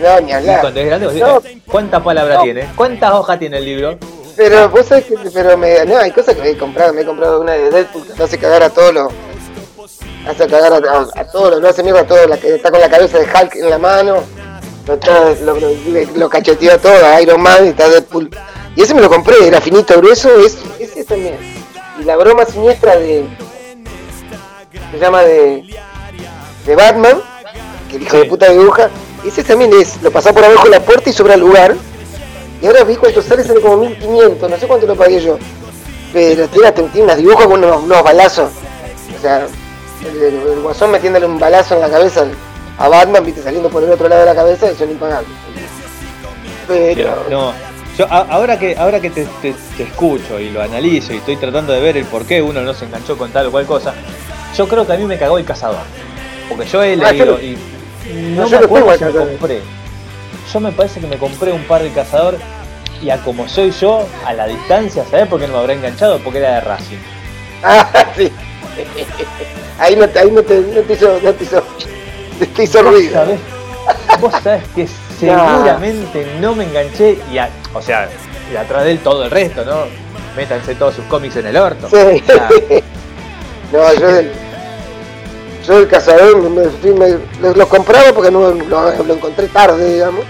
[0.00, 0.60] No, ni Y hablar.
[0.60, 1.42] cuando es grande, No.
[1.70, 2.42] ¿cuántas palabras No.
[2.44, 2.68] tiene?
[2.74, 3.98] ¿Cuántas hojas tiene el libro?
[4.36, 7.04] Pero vos sabés que, pero me, no, hay cosas que me he comprado, me he
[7.04, 9.12] comprado una de Deadpool que hace cagar a todos los,
[10.26, 12.70] hace cagar a, a- a todos los, lo hace mierda a todos, la que está
[12.70, 14.16] con la cabeza de Hulk en la mano,
[14.86, 14.96] lo,
[15.44, 18.30] lo, lo, lo cacheteó todo, a Iron Man y está Deadpool.
[18.74, 21.36] Y ese me lo compré, era finito, grueso, es, ese también.
[22.00, 23.26] Y la broma siniestra de,
[24.90, 25.64] se llama de,
[26.66, 27.20] de Batman,
[27.90, 28.22] que el hijo Sí.
[28.22, 28.88] de puta dibuja,
[29.26, 31.76] ese también es, lo pasás por abajo de la puerta y sobra lugar.
[32.62, 35.36] Y ahora vi cuánto sale, sale como 1500, no sé cuánto lo pagué yo.
[36.12, 38.50] Pero tiene, tiene unos dibujos con unos, unos balazos.
[39.18, 39.46] O sea,
[40.10, 42.24] el, el- el guasón metiéndole un balazo en la cabeza
[42.78, 45.30] a Batman, viste, saliendo por el otro lado de la cabeza, y son impagables.
[46.68, 47.52] Pero, No,
[47.98, 51.36] yo a- ahora que ahora que te, te- te escucho y lo analizo y estoy
[51.36, 53.94] tratando de ver el por qué uno no se enganchó con tal o cual cosa,
[54.56, 55.82] yo creo que a mí me cagó el cazador.
[56.48, 57.56] Porque yo he Ah, leído y
[58.34, 59.60] No, no me acuerdo si me compré.
[60.52, 62.36] Yo me parece que me compré un par de cazador
[63.02, 66.18] y a como soy yo, a la distancia, ¿sabes por qué no me habrá enganchado?
[66.20, 66.98] Porque era de Racing.
[67.62, 68.30] ah, sí.
[69.78, 71.62] Ahí no, te- ahí no te, no te hizo, no te hizo,
[72.54, 73.12] te hizo Vos ruido.
[73.12, 73.40] sabés,
[74.20, 74.86] vos sabés que
[75.26, 78.08] seguramente no me enganché y a- o sea,
[78.52, 79.84] y atrás de él todo el resto, ¿no?
[80.36, 81.88] Métanse todos sus cómics en el orto.
[81.88, 82.22] Sí.
[83.72, 84.30] No, yo del,
[85.66, 86.62] yo del cazador me,
[87.40, 90.26] me lo, compraba porque no lo, lo encontré tarde, digamos.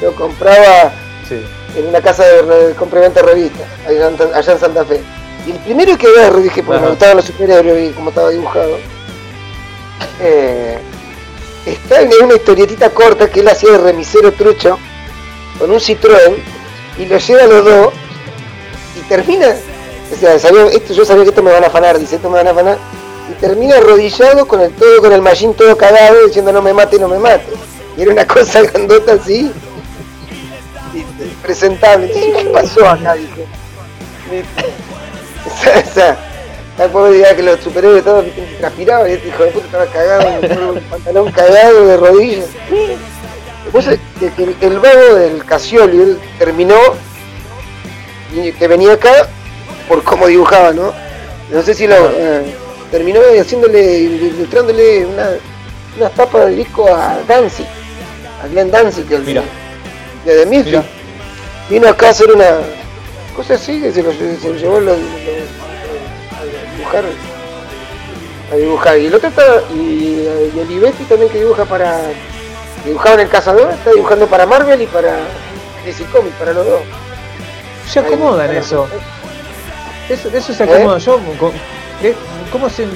[0.00, 0.92] Lo compraba
[1.28, 1.42] sí.
[1.76, 5.00] en una casa de, de revistas, allá en, allá en Santa Fe.
[5.44, 6.84] Y el primero que agarré, dije, porque Ajá.
[6.84, 8.76] me gustaban los superhéroes y cómo estaba dibujado,
[10.20, 10.78] eh,
[11.66, 14.78] está en una historietita corta que él hacía de remisero trucho
[15.58, 16.36] con un Citroën
[16.98, 17.92] y lo lleva a los dos
[18.96, 19.54] y termina,
[20.12, 22.38] o sea, sabía, esto, yo sabía que esto me van a afanar, dice, esto me
[22.38, 22.78] van a afanar,
[23.30, 26.98] y termina arrodillado con el todo, con el mallín todo cagado, diciendo no me mate,
[26.98, 27.52] no me mate.
[27.96, 29.52] Y era una cosa grandota así.
[30.92, 31.36] ¿viste?
[31.42, 32.10] presentable.
[32.10, 33.14] ¿Qué pasó acá?
[33.14, 33.46] Dije.
[37.36, 38.24] que los superhéroes todos
[38.60, 42.46] transpiraban y este hijo de puta estaba cagado, con un pantalón cagado de rodillas.
[43.64, 44.00] Después el,
[44.38, 46.76] el, el vago del Casioli, él terminó,
[48.58, 49.28] que venía acá
[49.88, 50.92] por cómo dibujaba, ¿no?
[51.50, 52.42] No sé si lo eh,
[52.90, 55.30] terminó haciéndole, ilustrándole una,
[55.98, 57.66] una tapa de disco a Danzig,
[58.42, 59.42] a Glenn Danzig, el Mira.
[60.24, 60.46] de.
[60.46, 60.84] Mira.
[61.68, 62.46] Vino acá a hacer una
[63.36, 65.57] cosa así que se lo, se lo llevó lo- lo- a
[66.88, 67.04] dibujar.
[68.52, 68.98] A dibujar.
[68.98, 69.42] Y el otro está,
[69.74, 72.00] y, y Olivetti también que dibuja para.
[72.84, 75.16] Dibujaba en el Cazador, está dibujando para Marvel y para
[75.84, 76.80] DC Comics, para los dos.
[77.88, 78.88] Se acomodan eso.
[80.08, 80.72] Eso, eso se ¿Eh?
[80.72, 80.98] acomoda.
[80.98, 81.52] Yo, co-
[82.00, 82.14] ¿qué-
[82.52, 82.86] ¿cómo se.?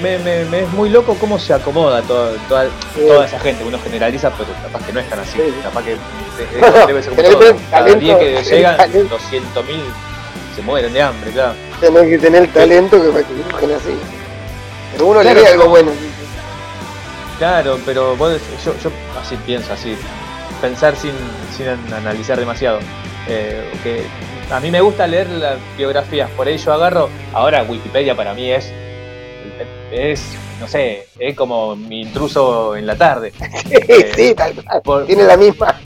[0.00, 2.64] Me, me- me es muy loco cómo se acomoda toda, toda,
[2.96, 3.02] Sí.
[3.06, 3.62] toda esa gente.
[3.64, 5.32] Uno generaliza, pero capaz que no es tan así.
[5.38, 5.54] Sí.
[5.62, 5.96] Capaz que
[6.88, 7.38] debe ser como todo.
[7.38, 7.54] Cada
[7.84, 9.16] talento, día que tenés llegan talento.
[9.18, 9.80] 200.000
[10.56, 11.52] se mueren de hambre, claro.
[11.82, 13.98] Tenés que tener el talento que para que dibujen así.
[14.92, 15.70] Pero uno Claro, le ve algo no.
[15.70, 15.90] bueno.
[17.38, 18.90] Claro, pero vos- yo, yo
[19.20, 19.96] así pienso, así,
[20.60, 21.10] pensar sin,
[21.56, 22.78] sin an- analizar demasiado.
[23.28, 24.04] Eh, que
[24.54, 28.50] a mí me gusta leer las biografías, por ahí yo agarro, ahora Wikipedia para mí
[28.50, 28.72] es,
[29.90, 30.22] es,
[30.60, 33.32] no sé, es como mi intruso en la tarde.
[34.16, 35.06] sí, tal cual.
[35.06, 35.80] Tiene la misma.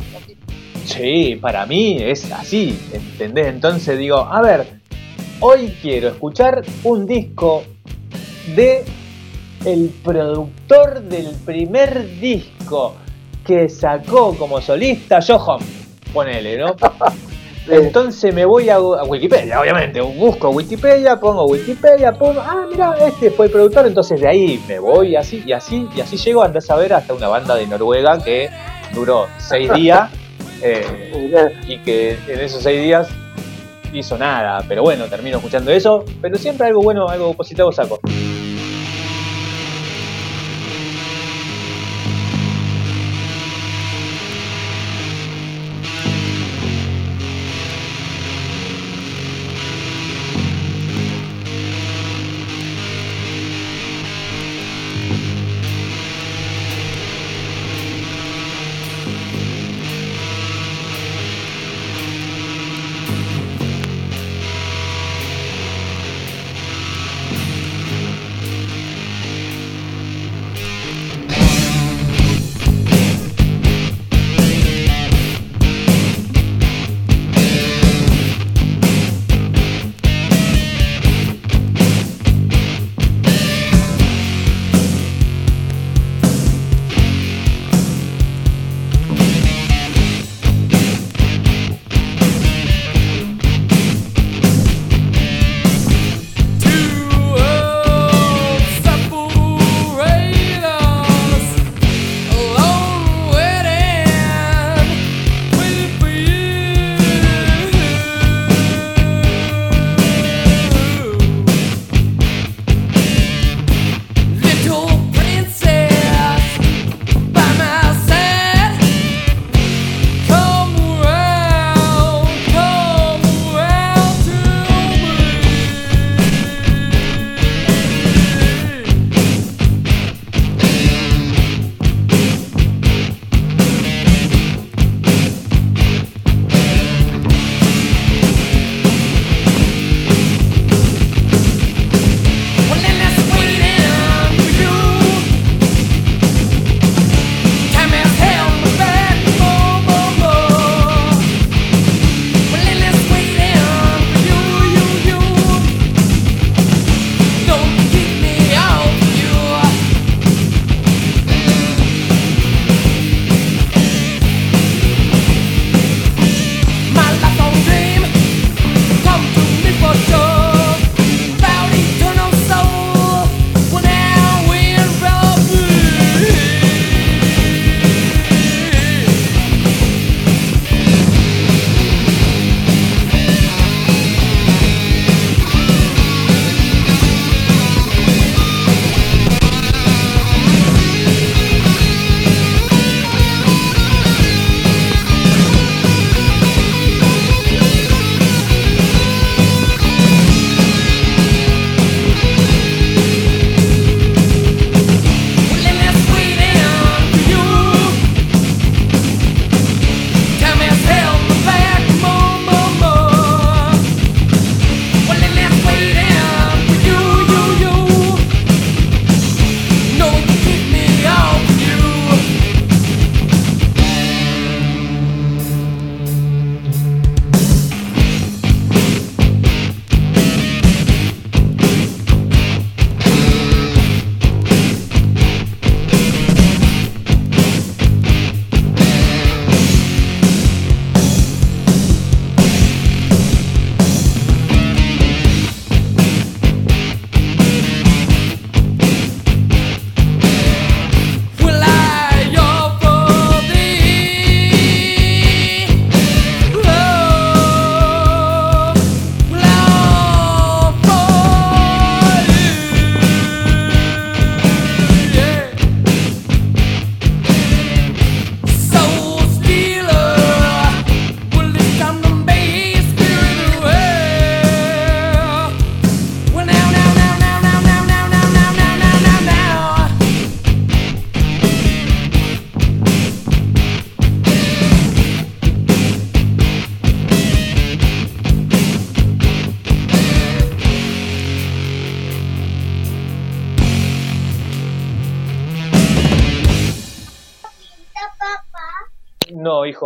[0.85, 3.47] Sí, para mí es así, ¿entendés?
[3.49, 4.67] Entonces digo, a ver,
[5.41, 7.63] hoy quiero escuchar un disco
[8.55, 8.85] de
[9.65, 12.95] el productor del primer disco
[13.45, 15.61] que sacó como solista Johan,
[16.13, 16.75] ponele, ¿no?
[17.69, 23.33] Entonces me voy a, a Wikipedia, obviamente, busco Wikipedia, pongo Wikipedia, pongo, ah, mira, este
[23.33, 26.47] fue el productor, entonces de ahí me voy así y así y así llego a
[26.47, 28.51] andar a ver hasta una banda de Noruega que
[28.95, 30.13] duró seis días
[30.63, 33.09] eh, y que en esos seis días
[33.97, 38.01] hizo nada, pero bueno, termino escuchando eso, pero siempre algo bueno, algo positivo saco.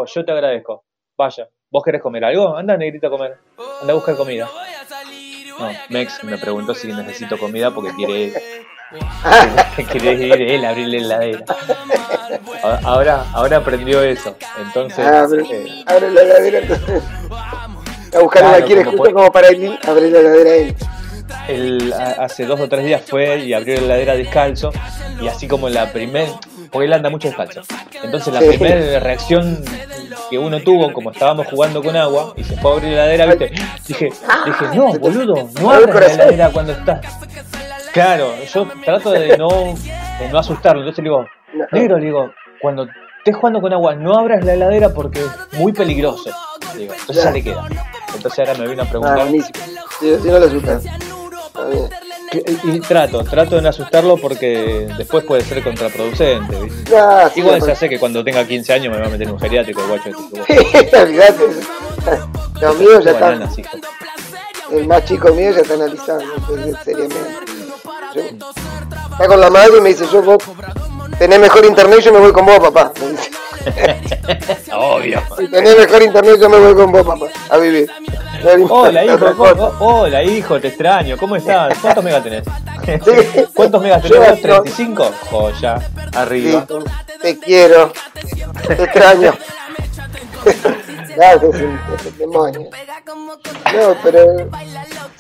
[0.07, 0.85] Yo te agradezco.
[1.17, 2.57] Vaya, ¿vos querés comer algo?
[2.57, 3.37] Anda, negrito, a comer.
[3.83, 4.49] Anda a buscar comida.
[5.59, 8.33] No, Mex me preguntó si necesito comida porque quiere,
[9.91, 11.45] quiere ir él a abrir la heladera.
[12.85, 14.35] Ahora, ahora aprendió eso.
[14.59, 17.03] Entonces, Abre, eh, abre la heladera entonces.
[18.15, 20.55] A buscar Claro, una quiere como justo puede- como para ir a abrir la heladera
[20.57, 20.77] él.
[21.49, 24.71] él hace dos o tres días fue y abrió la heladera descalzo.
[25.21, 26.29] Y así como la primer.
[26.71, 27.63] Porque él anda mucho descalzo.
[28.03, 28.49] Entonces, la Sí.
[28.49, 29.63] primera reacción
[30.31, 33.27] que uno tuvo, como estábamos jugando con agua, y se fue a abrir la heladera,
[33.27, 33.53] ¿viste?
[33.89, 34.13] Dije,
[34.47, 37.01] dije, no, boludo, no abras la heladera cuando estás.
[37.93, 40.83] Claro, yo trato de no, de no asustarlo.
[40.83, 41.27] Entonces le digo,
[41.73, 42.87] negro, le digo, cuando
[43.19, 46.31] estés jugando con agua, no abras la heladera porque es muy peligroso.
[46.77, 47.67] Digo, entonces ya le queda.
[48.15, 49.19] Entonces ahora me vino a Ah, preguntar.
[49.19, 49.59] buenísimo.
[49.99, 50.79] Sí, así no lo asustan.
[50.79, 51.91] Está bien.
[52.33, 56.61] Y, trato, trato de no asustarlo porque después puede ser contraproducente.
[56.61, 56.97] ¿viste?
[56.97, 59.33] Ah, sí, Igual ya sé que cuando tenga 15 años me va a meter en
[59.35, 60.11] un geriátrico, guacho.
[62.61, 63.49] Los míos ya están,
[64.71, 66.25] el más chico mío ya está analizando
[66.85, 67.17] seriamente.
[68.15, 70.39] Yo- está con la madre y me dice, yo vos
[71.21, 72.93] tenés mejor internet, yo me voy con vos, papá.
[74.75, 75.23] Obvio.
[75.37, 77.91] si tenés mejor internet, yo me voy con vos, papá, a vivir.
[78.71, 79.73] Hola hijo, otra ¿cómo- cosa.
[79.85, 81.77] hola hijo, te extraño, ¿cómo estás?
[81.79, 82.45] ¿Cuántos megas tenés?
[82.87, 83.45] Sí.
[83.55, 84.43] ¿Cuántos megas Yo tenés?
[84.43, 84.65] vos?
[84.65, 85.11] ¿35?
[85.31, 85.79] Joya,
[86.15, 86.67] arriba.
[86.67, 86.75] Sí,
[87.21, 87.93] te quiero,
[88.67, 89.35] te extraño.
[91.43, 92.71] Un demonio.
[93.75, 94.49] No, pero.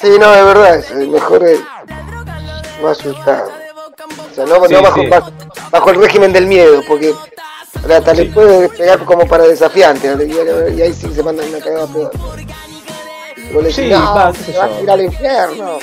[0.01, 1.61] Sí, no, de verdad, es mejor es
[2.80, 3.44] no asustar.
[4.31, 5.07] O sea, no, Sí, no bajo, sí.
[5.09, 5.31] bajo,
[5.70, 7.14] bajo el régimen del miedo, porque
[7.93, 11.87] hasta le puede pegar como para desafiante, y, y ahí sí se mandan una cagada
[11.87, 12.11] peor.
[13.53, 15.78] Vos le Sí, decís, no, va, te vas a ir al infierno.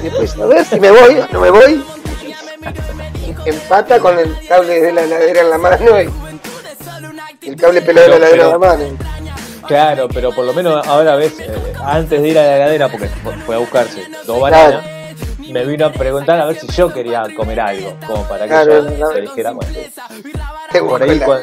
[0.00, 1.84] Y después, a ver si me voy no me voy.
[3.44, 8.18] Empata con el cable de la heladera en la mano y el cable pelado de
[8.18, 8.98] la Pero- heladera en la pero- mano.
[9.66, 13.06] Claro, pero por lo menos ahora ves, eh, antes de ir a la heladera, porque
[13.08, 14.84] fu- fue a buscarse dos bananas,
[15.50, 18.88] me vino a preguntar a ver si yo quería comer algo, como para que Claro,
[18.88, 19.12] yo claro.
[19.14, 19.72] le dijera, bueno,
[20.70, 21.42] Te por busco ahí la- cuan-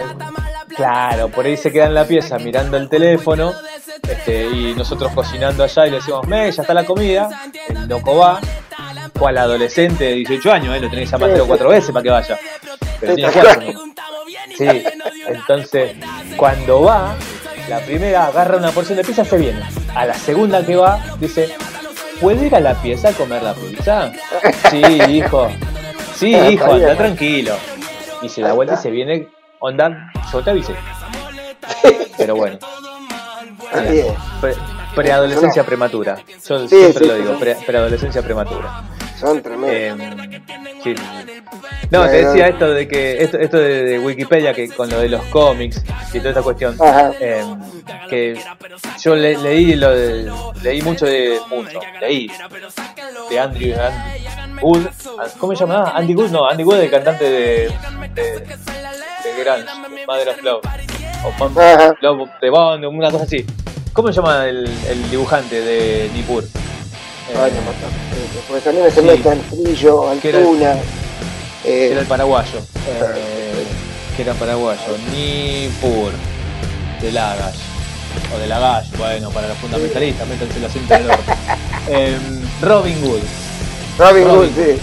[0.76, 3.54] claro, por ahí se queda en la pieza mirando el teléfono,
[4.08, 7.30] este, y nosotros cocinando allá y le decimos, me, ya está la comida,
[7.68, 8.40] el loco va,
[9.14, 12.04] fue al adolescente de 18 años, eh, lo tenés que llamar o cuatro veces para
[12.04, 12.40] que vaya.
[13.00, 13.76] Pero Sí, tiene
[14.58, 14.84] Sí,
[15.28, 15.96] entonces
[16.38, 17.16] cuando va,
[17.70, 19.62] la primera agarra una porción de pizza, se viene.
[19.96, 21.54] A la segunda que va, dice,
[22.22, 24.12] ¿puedo ir a la pieza a comer la pizza?
[24.70, 25.50] Sí, hijo.
[26.16, 27.54] Sí, Ah, hijo, anda tranquilo.
[28.22, 29.28] Y se da vuelta y se viene,
[29.60, 30.76] onda, yo te avisé.
[32.18, 32.58] Pero bueno,
[34.42, 34.56] pre-
[34.96, 36.18] preadolescencia prematura.
[36.48, 38.84] Yo Sí, siempre sí, lo digo, preadolescencia prematura.
[39.20, 40.26] Son tremendos.
[40.26, 40.39] Eh,
[40.84, 40.96] sí.
[41.92, 45.10] No, te decía esto de que esto, esto de, de Wikipedia que con lo de
[45.10, 46.78] los cómics y toda esta cuestión
[47.20, 47.44] eh,
[48.10, 48.40] que
[49.02, 52.32] yo le- leí lo de, leí mucho de mucho leí
[53.30, 54.88] de Andrew Andy Wood
[55.40, 55.92] ¿cómo se llama?
[55.96, 57.72] Andy Wood no Andy Wood el cantante de
[58.16, 60.62] de, de Grunge Mother of Love
[61.26, 61.96] o Mom-.
[62.02, 63.46] Love de Bond una cosa así
[63.94, 66.44] ¿cómo se llama el, el dibujante de Nippur?
[67.30, 68.42] Eh, Ay, no, no, no.
[68.48, 69.08] Porque también se Sí.
[69.08, 70.74] meten Trillo, Que era- Altuna.
[71.66, 72.60] eh, Era el paraguayo.
[72.88, 73.66] eh,
[74.16, 74.80] que era paraguayo.
[75.14, 76.12] Nippur.
[77.02, 77.56] De Lagash.
[78.36, 78.88] O de Lagash.
[78.98, 81.32] Bueno, para los fundamentalistas, métanse la cinta del orto.
[81.90, 83.22] Em, Robin Hood.
[83.98, 84.54] Robin Robin.
[84.56, 84.80] sí.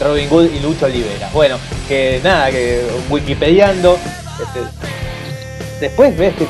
[0.00, 1.30] Robin Hood y Lucho Olivera.
[1.32, 1.56] Bueno,
[1.88, 3.96] que nada, que Wikipediando.
[4.40, 4.60] Este,
[5.80, 6.46] después ves que.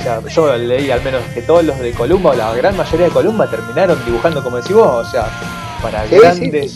[0.00, 3.06] O sea, yo leí al menos que todos los de Columba, o la gran mayoría
[3.06, 5.06] de Columba, terminaron dibujando como decís vos.
[5.06, 5.26] O sea,
[5.82, 6.72] para Sí, grandes.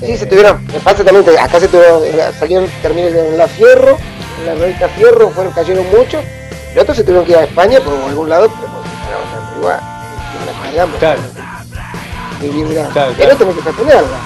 [0.00, 0.64] Sí, eh, se tuvieron.
[0.66, 2.02] Me pasa también acá se tuvieron.
[2.04, 3.96] eh, Salieron, terminaron en la Fierro.
[4.40, 6.22] En la revista Fierro fueron, cayeron muchos.
[6.74, 9.80] Y otros se tuvieron que ir a España por algún lado, pero porque igual.
[9.80, 10.98] Y una cagamos.
[10.98, 11.20] Claro.
[12.40, 12.92] Vivir grande.
[12.92, 13.36] Claro, Pero claro.
[13.38, 14.18] tenés que sostenerla.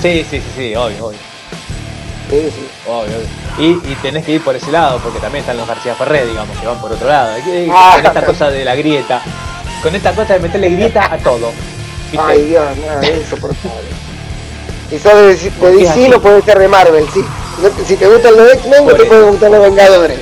[0.00, 1.18] Sí, sí, sí, sí, obvio, obvio.
[2.30, 2.68] Sí, sí.
[2.86, 3.41] Obvio, obvio.
[3.58, 6.56] Y, y tenés que ir por ese lado, porque también están los García Ferré, digamos,
[6.58, 7.34] que van por otro lado.
[7.70, 7.92] Ah.
[7.96, 9.20] con esta cosa de la grieta,
[9.82, 11.50] con esta cosa de meterle grieta a todo.
[12.10, 12.26] ¿viste?
[12.26, 13.70] Ay, Dios, no, es insoportable.
[14.90, 17.20] Y sabes de, de DC no puede ser de Marvel, sí.
[17.86, 19.08] Si te- gustan los X-Men, no Por te eso.
[19.08, 20.18] pueden gustar los Vengadores.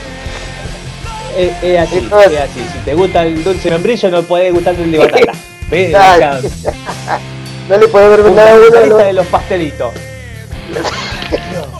[1.36, 2.66] Es, es así, Entonces- es así.
[2.72, 5.32] Si te gusta el dulce membrillo, no puede gustarte el de batata.
[7.68, 8.96] No le puede ver nada a uno.
[8.96, 9.92] de los pastelitos.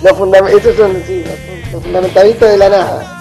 [0.03, 1.24] los fundam- esos son sí,
[1.72, 3.16] fundamentalistas de la nada.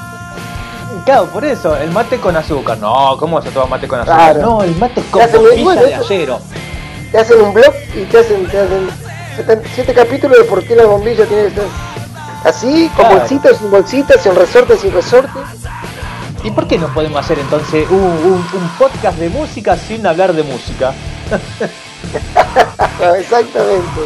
[1.05, 2.77] Claro, por eso, el mate con azúcar.
[2.77, 4.33] No, ¿cómo se toma mate con azúcar?
[4.33, 4.41] Claro.
[4.41, 5.21] No, el mate con
[5.63, 6.39] bueno, de acero.
[7.11, 8.89] Te hacen un blog y te hacen, te hacen
[9.73, 11.63] siete, capítulos de por qué la bombilla tiene que estar
[12.43, 13.19] así, con Claro.
[13.19, 15.39] bolsitas, sin bolsitas, sin resorte, sin resorte.
[16.43, 20.33] ¿Y por qué no podemos hacer entonces un, un- un podcast de música sin hablar
[20.33, 20.93] de música?
[23.17, 24.01] Exactamente.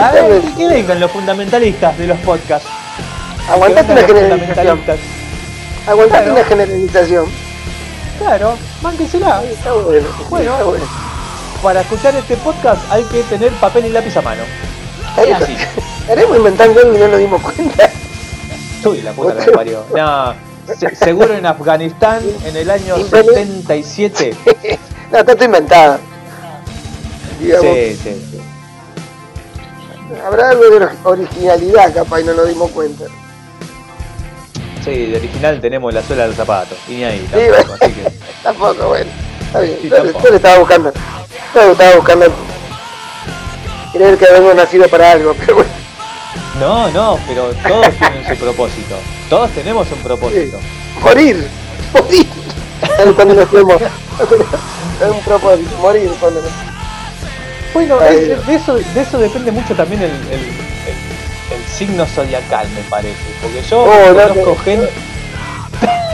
[0.00, 2.68] A ver, que vengan los fundamentalistas de los podcasts.
[3.48, 4.80] Aguantate una generalización.
[5.86, 6.32] Aguantate Claro.
[6.32, 7.26] una generalización.
[8.18, 9.42] Claro, mánquensela.
[9.44, 10.08] Está bueno.
[10.28, 10.52] Bueno.
[10.52, 10.84] Está bueno.
[11.62, 14.42] Para escuchar este podcast hay que tener papel y lápiz a mano.
[15.16, 15.56] Es así.
[16.00, 17.90] Estaremos inventando algo y no nos dimos cuenta.
[18.84, 19.84] Uy, la puta que parió.
[19.94, 20.34] No,
[20.78, 23.32] se- seguro en Afganistán en el año Invento.
[23.34, 24.34] 77.
[25.10, 25.98] No, está todo inventada.
[27.40, 28.27] Digamos, Sí, sí, sí.
[30.24, 33.04] Habrá algo de originalidad capaz y no nos dimos cuenta.
[34.84, 36.74] Sí, de original tenemos la suela del zapato.
[36.88, 38.12] Y ni ahí Sí, tampoco, así que.
[38.42, 39.10] Tampoco, bueno.
[39.40, 39.78] Está bien.
[39.82, 40.92] Sí, yo, le estaba buscando.
[41.54, 42.26] Yo le estaba buscando.
[43.92, 45.70] Creer que habíamos nacido para algo, pero bueno.
[46.60, 48.96] No, no, pero todos tienen su propósito.
[49.28, 50.58] Todos tenemos un propósito.
[51.02, 51.48] Morir.
[51.92, 52.26] Morir.
[52.98, 53.80] Es cuando nos fuimos.
[53.80, 55.76] Es un propósito.
[55.80, 56.67] Morir cuando nos
[57.78, 62.66] Bueno, es- de, eso, de eso depende mucho también el, el, el- el signo zodiacal,
[62.70, 63.16] me parece.
[63.42, 64.56] Porque yo Oh, no, conozco no.
[64.64, 64.88] gente.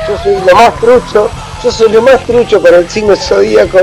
[0.09, 1.31] Yo soy lo más trucho.
[1.62, 3.79] Yo soy lo más trucho para el signo zodíaco.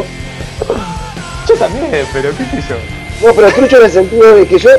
[1.48, 2.76] Yo también, pero qué sé yo.
[3.28, 4.70] No, pero trucho en el sentido de que yo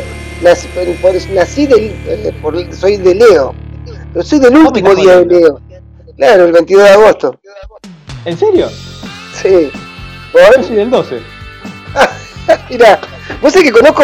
[0.42, 3.54] nací, por- por- nací del, eh, por- soy de Leo.
[4.12, 5.26] Pero soy del último día de?
[5.26, 5.60] Leo.
[6.16, 7.40] Claro, el 22 de agosto.
[8.24, 8.68] ¿En serio?
[9.42, 9.70] Sí.
[10.32, 10.66] Yo ¿Vos?
[10.66, 11.18] soy del 12.
[12.70, 12.98] Mira,
[13.40, 14.02] vos sabés que conozco,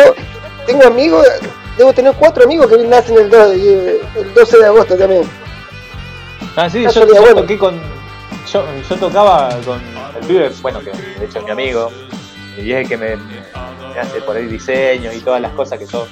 [0.67, 1.27] tengo amigos,
[1.77, 5.23] debo tener cuatro amigos que nacen el, do- y, eh, el 12 de agosto también.
[6.57, 7.41] Ah, sí, Ah, yo, solía, yo bueno.
[7.43, 7.81] toqué con.
[8.53, 9.81] Yo, yo tocaba con
[10.21, 11.91] el pibe, bueno, que de hecho es mi amigo,
[12.57, 15.87] y es el que me, me hace por ahí diseños y todas las cosas que
[15.87, 16.07] yo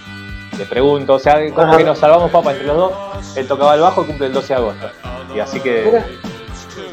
[0.59, 1.15] le pregunto.
[1.15, 2.93] O sea, como que nos salvamos papa entre los dos.
[3.37, 4.91] Él tocaba el bajo y cumple el 12 de agosto.
[5.35, 5.83] Y así que.
[5.87, 6.07] Mira.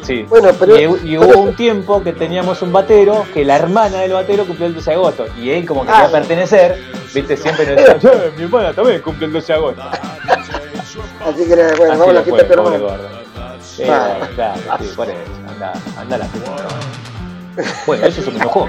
[0.04, 0.22] Sí.
[0.28, 0.82] Bueno, pero- y,
[1.14, 4.66] y pero- hubo un tiempo que teníamos un batero, que la hermana del batero cumplió
[4.68, 5.26] el 12 de agosto.
[5.40, 6.08] Y él, como quería Ah.
[6.10, 6.78] pertenecer,
[7.14, 9.82] viste, siempre nos decía, "Che, mi hermana también cumple el 12 de agosto.
[9.82, 12.00] Así que bueno, Así
[12.56, 13.60] vamos a.
[13.62, 14.16] Sí, Ah.
[14.18, 15.18] bueno, claro, sí, por eso.
[15.48, 16.52] Anda, anda la fiesta.
[17.86, 18.68] Bueno, eso se me enojó.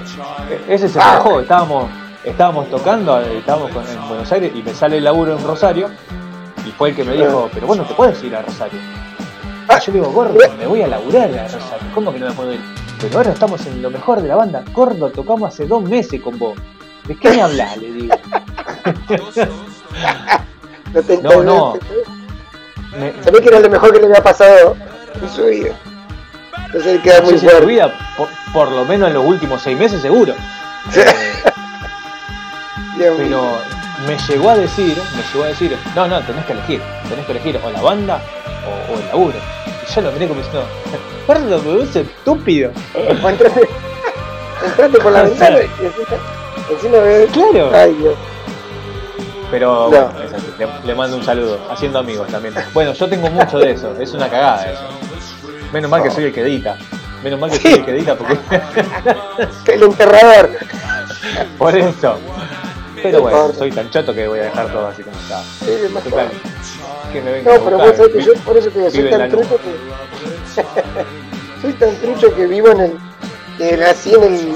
[0.70, 1.40] Ese se me enojó.
[1.42, 1.90] Estábamos,
[2.24, 5.90] estábamos tocando, eh, estábamos en Buenos Aires y me sale el laburo en Rosario.
[6.66, 8.80] Y fue el que me dijo, pero vos no te puedes ir a Rosario.
[9.86, 11.88] Yo digo, gordo, me voy a laburar a Rosario.
[11.94, 12.62] ¿Cómo que no me puedo ir?
[13.02, 14.64] Pero ahora estamos en lo mejor de la banda.
[14.74, 16.58] Gordo, tocamos hace dos meses con vos.
[17.08, 17.78] ¿De qué me hablás?
[17.78, 18.16] Le digo.
[21.24, 21.74] No, No.
[22.98, 24.78] Me, Sabés que era lo mejor que le había pasado
[25.22, 25.76] en su vida.
[26.68, 27.66] Entonces él queda muy tu fuerte.
[27.66, 30.34] vida, por, por lo menos en los últimos seis meses seguro.
[30.92, 31.02] Sí.
[31.02, 31.54] Eh,
[33.18, 33.58] pero
[34.08, 37.32] me llegó a decir, me llegó a decir, no, no, tenés que elegir, tenés que
[37.34, 38.22] elegir o la banda
[38.66, 39.38] o, o el laburo.
[39.94, 40.66] Yo lo miré como diciendo,
[41.28, 42.72] gordo, me ves estúpido.
[43.24, 43.70] O entraste,
[44.66, 47.30] entraste por la ventana y encima, ves.
[47.32, 47.72] Claro.
[47.74, 48.16] Ay, Dios.
[49.52, 49.90] Pero No.
[49.90, 50.12] bueno,
[50.58, 52.56] le, le mando un saludo, haciendo amigos también.
[52.74, 54.82] Bueno, yo tengo mucho de eso, es una cagada eso.
[55.72, 56.76] Menos mal que soy el que edita.
[57.24, 58.38] Menos mal que soy el que edita porque
[59.74, 60.50] El enterrador.
[61.58, 62.18] por eso.
[63.02, 65.42] Pero bueno, soy tan choto que voy a dejar todo así como está.
[65.42, 66.04] Sí, es.
[66.04, 66.30] Total,
[67.16, 69.30] que me venga No, pero vos sabés que yo por eso te digo, soy tan
[69.30, 70.62] trucho que.
[71.62, 72.98] soy tan trucho que vivo en el.
[73.58, 74.54] que nací en el.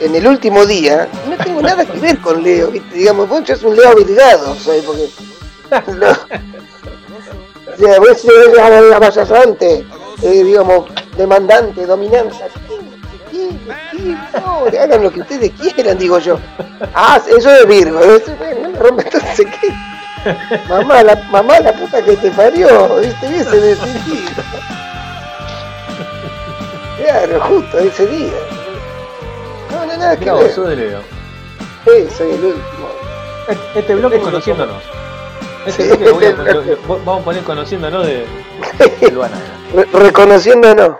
[0.00, 1.08] en el último día.
[1.26, 2.94] y No tengo nada que ver con Leo, ¿viste?
[2.96, 5.08] Digamos, vos sos un Leo habilitado, soy porque.
[5.98, 6.10] No.
[7.72, 9.84] O sea, vos sos la payasante,
[10.22, 10.84] eh, digamos,
[11.16, 12.36] demandante, dominante.
[13.30, 13.48] ¿Qué?
[13.90, 14.16] ¿Qué?
[14.40, 16.38] No, hagan lo que ustedes quieran, digo yo.
[16.94, 19.93] Ah, eso es Virgo, eso, bueno, no me rompe entonces qué.
[20.68, 23.26] Mamá, la, mamá, la puta que te parió, ¿viste?
[23.30, 24.42] Y ese decidido.
[27.02, 28.32] Claro, justo ese día.
[29.70, 30.50] No, no, nada que No, ver.
[30.52, 31.00] soy de Leo.
[31.84, 32.88] Sí, soy el último.
[33.48, 34.82] Este- Este bloque es conociéndonos.
[35.66, 36.70] Este Sí, bloque voy a- este bloque.
[36.70, 38.26] lo- lo- vamos a poner conociéndonos de,
[39.00, 39.36] de Luana.
[39.74, 40.96] Re- reconociéndonos.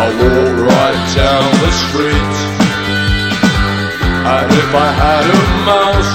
[0.02, 2.34] I walk right down the street.
[4.26, 6.12] And if I had a mouse,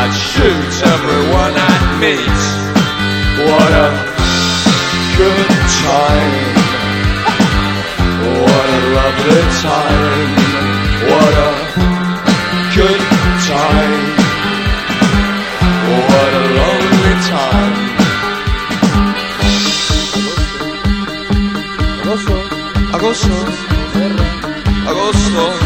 [0.00, 2.42] I'd shoot everyone I'd meet.
[3.44, 3.88] What a
[5.20, 5.50] good
[5.84, 6.34] time.
[8.40, 10.28] What a lovely time.
[11.10, 11.79] What a
[23.10, 23.44] agosto,
[24.86, 25.59] agosto.